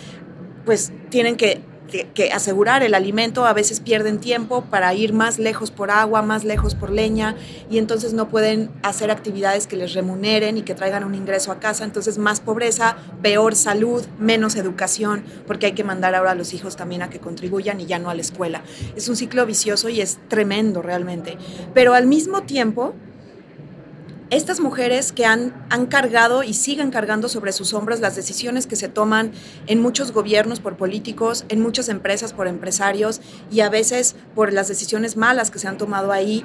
pues 0.66 0.92
tienen 1.08 1.36
que 1.90 2.32
asegurar 2.32 2.82
el 2.82 2.94
alimento, 2.94 3.46
a 3.46 3.52
veces 3.52 3.80
pierden 3.80 4.18
tiempo 4.18 4.62
para 4.62 4.94
ir 4.94 5.12
más 5.12 5.38
lejos 5.38 5.70
por 5.70 5.90
agua, 5.90 6.22
más 6.22 6.44
lejos 6.44 6.74
por 6.74 6.90
leña, 6.90 7.36
y 7.70 7.78
entonces 7.78 8.12
no 8.12 8.28
pueden 8.28 8.70
hacer 8.82 9.10
actividades 9.10 9.66
que 9.66 9.76
les 9.76 9.94
remuneren 9.94 10.56
y 10.56 10.62
que 10.62 10.74
traigan 10.74 11.04
un 11.04 11.14
ingreso 11.14 11.52
a 11.52 11.60
casa, 11.60 11.84
entonces 11.84 12.18
más 12.18 12.40
pobreza, 12.40 12.96
peor 13.22 13.54
salud, 13.54 14.04
menos 14.18 14.56
educación, 14.56 15.24
porque 15.46 15.66
hay 15.66 15.72
que 15.72 15.84
mandar 15.84 16.14
ahora 16.14 16.32
a 16.32 16.34
los 16.34 16.54
hijos 16.54 16.76
también 16.76 17.02
a 17.02 17.10
que 17.10 17.18
contribuyan 17.18 17.80
y 17.80 17.86
ya 17.86 17.98
no 17.98 18.10
a 18.10 18.14
la 18.14 18.20
escuela. 18.20 18.62
Es 18.96 19.08
un 19.08 19.16
ciclo 19.16 19.46
vicioso 19.46 19.88
y 19.88 20.00
es 20.00 20.18
tremendo 20.28 20.82
realmente. 20.82 21.36
Pero 21.74 21.94
al 21.94 22.06
mismo 22.06 22.42
tiempo, 22.42 22.94
estas 24.30 24.60
mujeres 24.60 25.12
que 25.12 25.26
han, 25.26 25.54
han 25.70 25.86
cargado 25.86 26.42
y 26.42 26.54
siguen 26.54 26.90
cargando 26.90 27.28
sobre 27.28 27.52
sus 27.52 27.74
hombros 27.74 28.00
las 28.00 28.14
decisiones 28.16 28.66
que 28.66 28.76
se 28.76 28.88
toman 28.88 29.32
en 29.66 29.80
muchos 29.80 30.12
gobiernos 30.12 30.60
por 30.60 30.76
políticos, 30.76 31.44
en 31.48 31.60
muchas 31.60 31.88
empresas 31.88 32.32
por 32.32 32.46
empresarios 32.46 33.20
y 33.50 33.60
a 33.60 33.68
veces 33.68 34.14
por 34.34 34.52
las 34.52 34.68
decisiones 34.68 35.16
malas 35.16 35.50
que 35.50 35.58
se 35.58 35.68
han 35.68 35.78
tomado 35.78 36.12
ahí, 36.12 36.44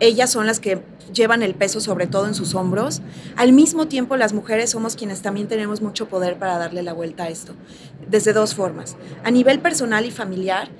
ellas 0.00 0.30
son 0.30 0.46
las 0.46 0.58
que 0.58 0.82
llevan 1.12 1.44
el 1.44 1.54
peso 1.54 1.80
sobre 1.80 2.08
todo 2.08 2.26
en 2.26 2.34
sus 2.34 2.56
hombros. 2.56 3.02
Al 3.36 3.52
mismo 3.52 3.86
tiempo, 3.86 4.16
las 4.16 4.32
mujeres 4.32 4.70
somos 4.70 4.96
quienes 4.96 5.22
también 5.22 5.46
tenemos 5.46 5.80
mucho 5.80 6.08
poder 6.08 6.38
para 6.38 6.58
darle 6.58 6.82
la 6.82 6.92
vuelta 6.92 7.24
a 7.24 7.28
esto, 7.28 7.54
desde 8.08 8.32
dos 8.32 8.54
formas. 8.56 8.96
A 9.22 9.30
nivel 9.30 9.60
personal 9.60 10.04
y 10.04 10.10
familiar, 10.10 10.70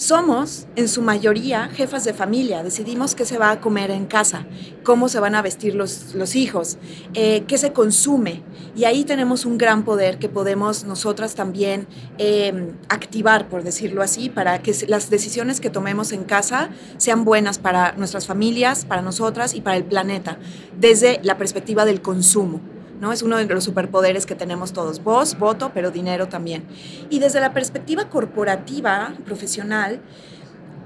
somos, 0.00 0.66
en 0.76 0.88
su 0.88 1.02
mayoría, 1.02 1.68
jefas 1.68 2.04
de 2.04 2.14
familia. 2.14 2.62
Decidimos 2.62 3.14
qué 3.14 3.26
se 3.26 3.36
va 3.36 3.50
a 3.50 3.60
comer 3.60 3.90
en 3.90 4.06
casa, 4.06 4.46
cómo 4.82 5.10
se 5.10 5.20
van 5.20 5.34
a 5.34 5.42
vestir 5.42 5.74
los, 5.74 6.14
los 6.14 6.36
hijos, 6.36 6.78
eh, 7.12 7.44
qué 7.46 7.58
se 7.58 7.74
consume. 7.74 8.42
Y 8.74 8.84
ahí 8.84 9.04
tenemos 9.04 9.44
un 9.44 9.58
gran 9.58 9.84
poder 9.84 10.18
que 10.18 10.30
podemos 10.30 10.84
nosotras 10.84 11.34
también 11.34 11.86
eh, 12.16 12.72
activar, 12.88 13.50
por 13.50 13.62
decirlo 13.62 14.00
así, 14.00 14.30
para 14.30 14.62
que 14.62 14.74
las 14.88 15.10
decisiones 15.10 15.60
que 15.60 15.68
tomemos 15.68 16.12
en 16.12 16.24
casa 16.24 16.70
sean 16.96 17.26
buenas 17.26 17.58
para 17.58 17.92
nuestras 17.92 18.26
familias, 18.26 18.86
para 18.86 19.02
nosotras 19.02 19.52
y 19.52 19.60
para 19.60 19.76
el 19.76 19.84
planeta, 19.84 20.38
desde 20.78 21.20
la 21.24 21.36
perspectiva 21.36 21.84
del 21.84 22.00
consumo. 22.00 22.62
¿No? 23.00 23.12
Es 23.12 23.22
uno 23.22 23.36
de 23.36 23.46
los 23.46 23.64
superpoderes 23.64 24.26
que 24.26 24.34
tenemos 24.34 24.72
todos. 24.72 25.02
Voz, 25.02 25.38
voto, 25.38 25.72
pero 25.74 25.90
dinero 25.90 26.28
también. 26.28 26.64
Y 27.08 27.18
desde 27.18 27.40
la 27.40 27.52
perspectiva 27.52 28.08
corporativa, 28.08 29.14
profesional, 29.24 30.00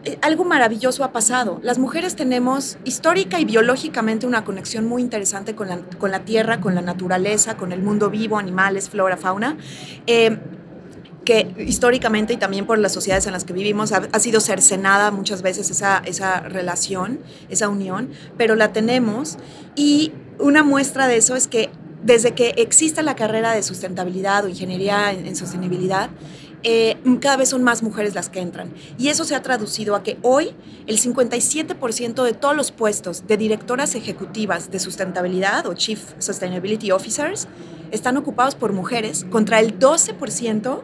eh, 0.05 0.18
algo 0.22 0.44
maravilloso 0.44 1.03
ha 1.03 1.12
pasado. 1.12 1.61
Las 1.62 1.79
mujeres 1.79 2.14
tenemos 2.14 2.79
histórica 2.85 3.40
y 3.40 3.44
biológicamente 3.44 4.27
una 4.27 4.44
conexión 4.44 4.87
muy 4.87 5.03
interesante 5.03 5.55
con 5.55 5.68
la, 5.68 5.79
con 5.98 6.11
la 6.11 6.20
tierra, 6.24 6.61
con 6.61 6.74
la 6.74 6.83
naturaleza, 6.83 7.57
con 7.57 7.72
el 7.72 7.83
mundo 7.83 8.11
vivo, 8.11 8.38
animales, 8.38 8.90
flora, 8.90 9.16
fauna. 9.16 9.57
Eh, 10.07 10.38
que 11.24 11.55
históricamente 11.59 12.35
y 12.35 12.37
también 12.37 12.66
por 12.66 12.79
las 12.79 12.92
sociedades 12.92 13.27
en 13.27 13.33
las 13.33 13.44
que 13.44 13.55
vivimos 13.55 13.92
ha, 13.92 14.03
ha, 14.12 14.20
sido 14.20 14.40
cercenada 14.40 15.11
muchas 15.11 15.40
veces 15.40 15.70
esa, 15.70 16.03
esa 16.05 16.40
relación, 16.40 17.20
esa 17.48 17.70
unión, 17.70 18.11
pero 18.37 18.57
la 18.57 18.74
tenemos 18.74 19.38
y 19.74 20.12
una 20.38 20.62
muestra 20.62 21.07
de 21.07 21.16
eso 21.16 21.35
es 21.35 21.48
que 21.48 21.70
desde 22.04 22.32
que 22.32 22.50
existe 22.58 23.02
la 23.02 23.16
carrera 23.16 23.52
de 23.52 23.62
sustentabilidad 23.62 24.44
o 24.44 24.48
ingeniería 24.48 25.10
en, 25.10 25.34
sostenibilidad, 25.34 26.10
eh, 26.62 26.96
cada 27.20 27.38
vez 27.38 27.48
son 27.48 27.62
más 27.62 27.82
mujeres 27.82 28.14
las 28.14 28.28
que 28.28 28.40
entran. 28.40 28.72
Y 28.98 29.08
eso 29.08 29.24
se 29.24 29.34
ha 29.34 29.42
traducido 29.42 29.96
a 29.96 30.02
que 30.02 30.18
hoy 30.22 30.52
el 30.86 30.98
57% 30.98 32.22
de 32.22 32.32
todos 32.34 32.54
los 32.54 32.72
puestos 32.72 33.26
de 33.26 33.38
directoras 33.38 33.94
ejecutivas 33.94 34.70
de 34.70 34.78
sustentabilidad 34.80 35.66
o 35.66 35.74
Chief 35.74 36.00
Sustainability 36.18 36.90
Officers 36.90 37.48
están 37.94 38.16
ocupados 38.16 38.54
por 38.54 38.72
mujeres 38.72 39.24
contra 39.30 39.61
el 39.61 39.78
12% 39.78 40.83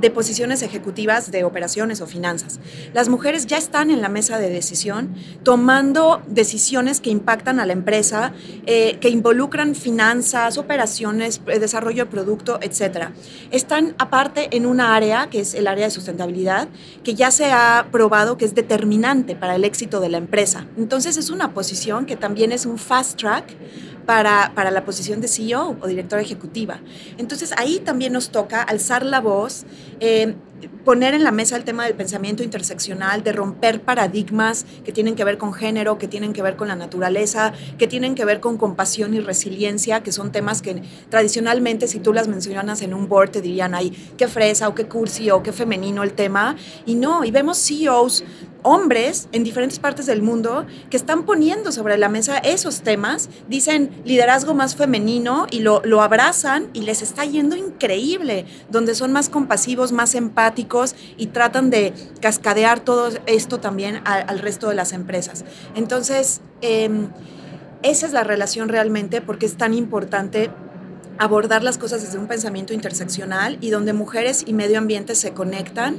de 0.00 0.10
posiciones 0.10 0.62
ejecutivas 0.62 1.30
de 1.30 1.44
operaciones 1.44 2.00
o 2.00 2.06
finanzas. 2.06 2.60
Las 2.92 3.08
mujeres 3.08 3.46
ya 3.46 3.56
están 3.56 3.90
en 3.90 4.02
la 4.02 4.08
mesa 4.08 4.38
de 4.38 4.50
decisión 4.50 5.14
tomando 5.42 6.22
decisiones 6.26 7.00
que 7.00 7.10
impactan 7.10 7.60
a 7.60 7.66
la 7.66 7.72
empresa, 7.72 8.32
eh, 8.66 8.98
que 9.00 9.08
involucran 9.08 9.74
finanzas, 9.74 10.58
operaciones, 10.58 11.40
eh, 11.46 11.58
desarrollo 11.58 12.04
de 12.04 12.10
producto, 12.10 12.58
etc. 12.62 13.08
Están 13.50 13.94
aparte 13.98 14.54
en 14.56 14.66
una 14.66 14.94
área 14.94 15.28
que 15.30 15.40
es 15.40 15.54
el 15.54 15.66
área 15.66 15.86
de 15.86 15.90
sustentabilidad, 15.90 16.68
que 17.04 17.14
ya 17.14 17.30
se 17.30 17.52
ha 17.52 17.88
probado 17.90 18.36
que 18.36 18.44
es 18.44 18.54
determinante 18.54 19.34
para 19.34 19.54
el 19.54 19.64
éxito 19.64 20.00
de 20.00 20.08
la 20.08 20.18
empresa. 20.18 20.66
Entonces 20.76 21.16
es 21.16 21.30
una 21.30 21.54
posición 21.54 22.06
que 22.06 22.16
también 22.16 22.52
es 22.52 22.66
un 22.66 22.78
fast 22.78 23.18
track 23.18 23.44
para, 24.06 24.52
para, 24.54 24.70
la 24.70 24.84
posición 24.84 25.20
de 25.20 25.28
CEO 25.28 25.76
o 25.80 25.86
directora 25.86 26.22
ejecutiva. 26.22 26.80
Entonces 27.18 27.52
ahí 27.56 27.78
también 27.80 28.12
nos 28.12 28.30
toca 28.30 28.62
alzar 28.62 29.04
la 29.04 29.20
voz, 29.20 29.64
eh, 30.00 30.34
poner 30.84 31.14
en 31.14 31.24
la 31.24 31.30
mesa 31.30 31.56
el 31.56 31.64
tema 31.64 31.84
del 31.84 31.94
pensamiento 31.94 32.42
interseccional, 32.42 33.22
de 33.22 33.32
romper 33.32 33.82
paradigmas 33.82 34.66
que 34.84 34.92
tienen 34.92 35.14
que 35.14 35.24
ver 35.24 35.38
con 35.38 35.52
género, 35.52 35.98
que 35.98 36.08
tienen 36.08 36.32
que 36.32 36.42
ver 36.42 36.56
con 36.56 36.68
la 36.68 36.76
naturaleza, 36.76 37.52
que 37.78 37.86
tienen 37.86 38.14
que 38.14 38.24
ver 38.24 38.40
con 38.40 38.56
compasión 38.56 39.14
y 39.14 39.20
resiliencia, 39.20 40.02
que 40.02 40.12
son 40.12 40.32
temas 40.32 40.62
que 40.62 40.82
tradicionalmente 41.08 41.88
si 41.88 42.00
tú 42.00 42.12
las 42.12 42.28
mencionas 42.28 42.82
en 42.82 42.94
un 42.94 43.08
board 43.08 43.30
te 43.30 43.40
dirían, 43.40 43.74
ay, 43.74 43.90
qué 44.16 44.28
fresa 44.28 44.68
o 44.68 44.74
qué 44.74 44.86
cursi 44.86 45.30
o 45.30 45.42
qué 45.42 45.52
femenino 45.52 46.02
el 46.02 46.12
tema. 46.12 46.56
Y 46.86 46.94
no, 46.94 47.24
y 47.24 47.30
vemos 47.30 47.58
CEOs 47.58 48.24
hombres 48.62 49.26
en 49.32 49.42
diferentes 49.42 49.78
partes 49.78 50.04
del 50.04 50.20
mundo 50.20 50.66
que 50.90 50.98
están 50.98 51.24
poniendo 51.24 51.72
sobre 51.72 51.96
la 51.96 52.10
mesa 52.10 52.36
esos 52.36 52.82
temas, 52.82 53.30
dicen 53.48 53.90
liderazgo 54.04 54.52
más 54.52 54.76
femenino 54.76 55.46
y 55.50 55.60
lo, 55.60 55.80
lo, 55.82 56.02
abrazan 56.02 56.68
y 56.74 56.82
les 56.82 57.00
está 57.00 57.24
yendo 57.24 57.56
increíble, 57.56 58.44
donde 58.68 58.94
son 58.94 59.12
más 59.12 59.30
compasivos, 59.30 59.92
más 59.92 60.14
empáticos 60.14 60.49
y 61.16 61.26
tratan 61.26 61.70
de 61.70 61.92
cascadear 62.20 62.80
todo 62.80 63.10
esto 63.26 63.60
también 63.60 64.00
al 64.04 64.38
resto 64.38 64.68
de 64.68 64.74
las 64.74 64.92
empresas. 64.92 65.44
Entonces, 65.74 66.40
eh, 66.62 66.90
esa 67.82 68.06
es 68.06 68.12
la 68.12 68.24
relación 68.24 68.68
realmente 68.68 69.20
porque 69.20 69.46
es 69.46 69.56
tan 69.56 69.72
importante 69.74 70.50
abordar 71.18 71.62
las 71.62 71.76
cosas 71.76 72.02
desde 72.02 72.18
un 72.18 72.26
pensamiento 72.26 72.72
interseccional 72.72 73.58
y 73.60 73.70
donde 73.70 73.92
mujeres 73.92 74.42
y 74.46 74.54
medio 74.54 74.78
ambiente 74.78 75.14
se 75.14 75.32
conectan 75.32 75.98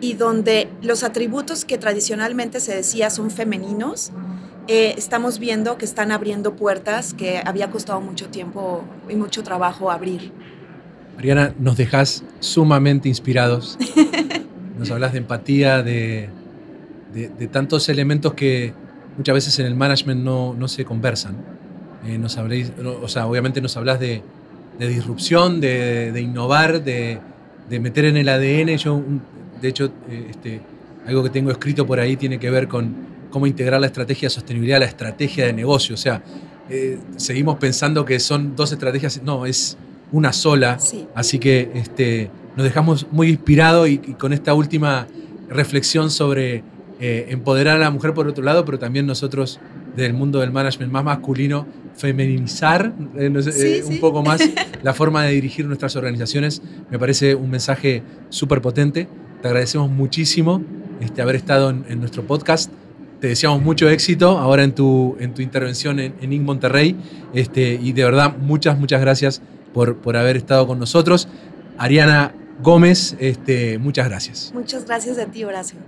y 0.00 0.14
donde 0.14 0.68
los 0.82 1.02
atributos 1.02 1.64
que 1.64 1.78
tradicionalmente 1.78 2.60
se 2.60 2.74
decía 2.74 3.10
son 3.10 3.30
femeninos, 3.30 4.10
eh, 4.66 4.94
estamos 4.96 5.38
viendo 5.38 5.76
que 5.76 5.84
están 5.84 6.10
abriendo 6.10 6.56
puertas 6.56 7.12
que 7.12 7.42
había 7.44 7.70
costado 7.70 8.00
mucho 8.00 8.28
tiempo 8.28 8.84
y 9.08 9.16
mucho 9.16 9.42
trabajo 9.42 9.90
abrir. 9.90 10.32
Mariana, 11.16 11.54
nos 11.58 11.76
dejas 11.76 12.24
sumamente 12.40 13.08
inspirados. 13.08 13.78
Nos 14.78 14.90
hablas 14.90 15.12
de 15.12 15.18
empatía, 15.18 15.84
de, 15.84 16.28
de, 17.14 17.46
tantos 17.46 17.88
elementos 17.88 18.34
que 18.34 18.74
muchas 19.16 19.34
veces 19.34 19.58
en 19.60 19.66
el 19.66 19.76
management 19.76 20.22
no, 20.22 20.52
no 20.52 20.66
se 20.66 20.84
conversan. 20.84 21.36
Eh, 22.06 22.18
nos 22.18 22.36
habléis, 22.36 22.72
o 23.00 23.08
sea, 23.08 23.26
obviamente 23.26 23.60
nos 23.60 23.76
hablas 23.76 24.00
de, 24.00 24.22
de 24.78 24.88
disrupción, 24.88 25.60
de, 25.60 26.10
de 26.12 26.20
innovar, 26.20 26.82
de, 26.82 27.20
de, 27.70 27.80
meter 27.80 28.06
en 28.06 28.16
el 28.16 28.28
ADN. 28.28 28.76
Yo, 28.76 29.00
de 29.62 29.68
hecho, 29.68 29.92
eh, 30.10 30.26
este, 30.30 30.60
algo 31.06 31.22
que 31.22 31.30
tengo 31.30 31.50
escrito 31.50 31.86
por 31.86 32.00
ahí 32.00 32.16
tiene 32.16 32.38
que 32.38 32.50
ver 32.50 32.68
con 32.68 32.94
cómo 33.30 33.46
integrar 33.46 33.80
la 33.80 33.86
estrategia 33.86 34.26
de 34.26 34.30
sostenibilidad 34.30 34.76
a 34.78 34.80
la 34.80 34.86
estrategia 34.86 35.46
de 35.46 35.52
negocio. 35.52 35.94
O 35.94 35.98
sea, 35.98 36.22
eh, 36.68 36.98
seguimos 37.16 37.58
pensando 37.58 38.04
que 38.04 38.18
son 38.20 38.56
dos 38.56 38.72
estrategias, 38.72 39.22
no, 39.22 39.46
es 39.46 39.76
una 40.14 40.32
sola. 40.32 40.78
Sí. 40.78 41.06
Así 41.14 41.38
que 41.38 41.70
este, 41.74 42.30
nos 42.56 42.64
dejamos 42.64 43.06
muy 43.10 43.28
inspirados 43.28 43.88
y, 43.88 43.94
y, 43.94 44.14
con 44.14 44.32
esta 44.32 44.54
última 44.54 45.06
reflexión 45.48 46.10
sobre 46.10 46.62
eh, 47.00 47.26
empoderar 47.30 47.76
a 47.76 47.80
la 47.80 47.90
mujer 47.90 48.14
por 48.14 48.28
otro 48.28 48.44
lado, 48.44 48.64
pero 48.64 48.78
también 48.78 49.06
nosotros 49.06 49.58
del 49.96 50.14
mundo 50.14 50.38
del 50.40 50.52
management 50.52 50.92
más 50.92 51.04
masculino, 51.04 51.66
feminizar 51.96 52.94
eh, 53.16 53.28
no 53.30 53.42
sé, 53.42 53.52
sí, 53.52 53.66
eh, 53.66 53.82
sí. 53.84 53.94
un 53.94 54.00
poco 54.00 54.22
más 54.22 54.40
la 54.82 54.94
forma 54.94 55.24
de 55.24 55.32
dirigir 55.32 55.66
nuestras 55.66 55.96
organizaciones. 55.96 56.62
Me 56.90 56.98
parece 56.98 57.34
un 57.34 57.50
mensaje 57.50 58.02
súper 58.28 58.62
potente. 58.62 59.08
Te 59.42 59.48
agradecemos 59.48 59.90
muchísimo 59.90 60.62
este, 61.00 61.20
haber 61.20 61.34
estado 61.34 61.70
en, 61.70 61.84
en, 61.88 61.98
nuestro 61.98 62.22
podcast. 62.22 62.70
Te 63.20 63.26
deseamos 63.26 63.60
mucho 63.62 63.88
éxito 63.88 64.38
ahora 64.38 64.62
en 64.62 64.74
tu, 64.74 65.16
en 65.18 65.34
tu 65.34 65.42
intervención 65.42 65.98
en, 65.98 66.14
en 66.20 66.32
INC 66.32 66.44
Monterrey. 66.44 66.94
Este, 67.34 67.74
y 67.82 67.92
de 67.92 68.04
verdad, 68.04 68.36
muchas, 68.38 68.78
muchas 68.78 69.00
gracias 69.00 69.42
por, 69.74 69.98
por 69.98 70.16
haber 70.16 70.38
estado 70.38 70.66
con 70.66 70.78
nosotros. 70.78 71.28
Ariana 71.76 72.34
Gómez, 72.62 73.16
este, 73.18 73.78
muchas 73.78 74.08
gracias. 74.08 74.52
Muchas 74.54 74.86
gracias 74.86 75.18
a 75.18 75.26
ti, 75.26 75.44
Horacio. 75.44 75.78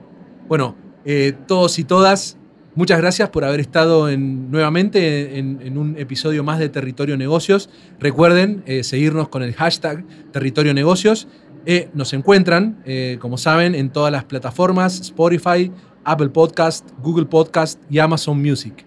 Bueno, 0.49 0.77
eh, 1.05 1.33
todos 1.47 1.79
y 1.79 1.85
todas, 1.85 2.37
muchas 2.75 2.99
gracias 2.99 3.31
por 3.31 3.45
haber 3.45 3.61
estado 3.61 4.11
en, 4.11 4.51
nuevamente 4.51 5.39
en, 5.39 5.61
en, 5.63 5.79
un 5.79 5.97
episodio 5.97 6.45
más 6.45 6.59
de 6.59 6.69
Territorio 6.69 7.17
Negocios. 7.17 7.71
Recuerden 7.99 8.63
eh, 8.67 8.85
seguirnos 8.85 9.29
con 9.29 9.43
el 9.43 9.55
hashtag 9.55 10.05
Territorio 10.33 10.75
Negocios. 10.75 11.29
Eh, 11.69 11.89
nos 11.95 12.13
encuentran, 12.13 12.85
como 13.19 13.39
saben, 13.39 13.75
en 13.75 13.91
todas 13.91 14.13
las 14.13 14.23
plataformas, 14.23 15.01
Spotify, 15.01 15.73
Apple 16.05 16.29
Podcast, 16.29 16.89
Google 17.03 17.27
Podcast 17.27 17.81
y 17.91 17.99
Amazon 17.99 18.41
Music. 18.41 18.87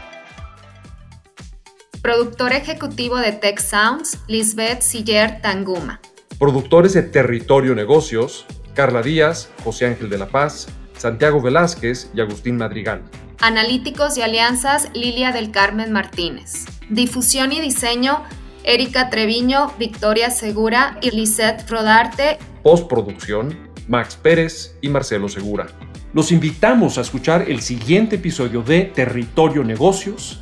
Productor 2.01 2.51
ejecutivo 2.53 3.17
de 3.17 3.31
Tech 3.31 3.59
Sounds, 3.59 4.17
Lisbeth 4.27 4.81
Siller 4.81 5.39
Tanguma. 5.39 6.01
Productores 6.39 6.93
de 6.93 7.03
Territorio 7.03 7.75
Negocios, 7.75 8.47
Carla 8.73 9.03
Díaz, 9.03 9.51
José 9.63 9.85
Ángel 9.85 10.09
de 10.09 10.17
la 10.17 10.27
Paz, 10.27 10.67
Santiago 10.97 11.43
Velázquez 11.43 12.09
y 12.15 12.21
Agustín 12.21 12.57
Madrigal. 12.57 13.03
Analíticos 13.39 14.17
y 14.17 14.23
alianzas, 14.23 14.89
Lilia 14.95 15.31
del 15.31 15.51
Carmen 15.51 15.91
Martínez. 15.91 16.65
Difusión 16.89 17.51
y 17.51 17.61
diseño, 17.61 18.23
Erika 18.63 19.11
Treviño, 19.11 19.71
Victoria 19.77 20.31
Segura 20.31 20.97
y 21.03 21.11
Lisette 21.11 21.69
Rodarte. 21.69 22.39
Postproducción, 22.63 23.55
Max 23.87 24.17
Pérez 24.19 24.75
y 24.81 24.89
Marcelo 24.89 25.29
Segura. 25.29 25.67
Los 26.13 26.31
invitamos 26.31 26.97
a 26.97 27.01
escuchar 27.01 27.45
el 27.47 27.61
siguiente 27.61 28.15
episodio 28.15 28.63
de 28.63 28.85
Territorio 28.85 29.63
Negocios 29.63 30.41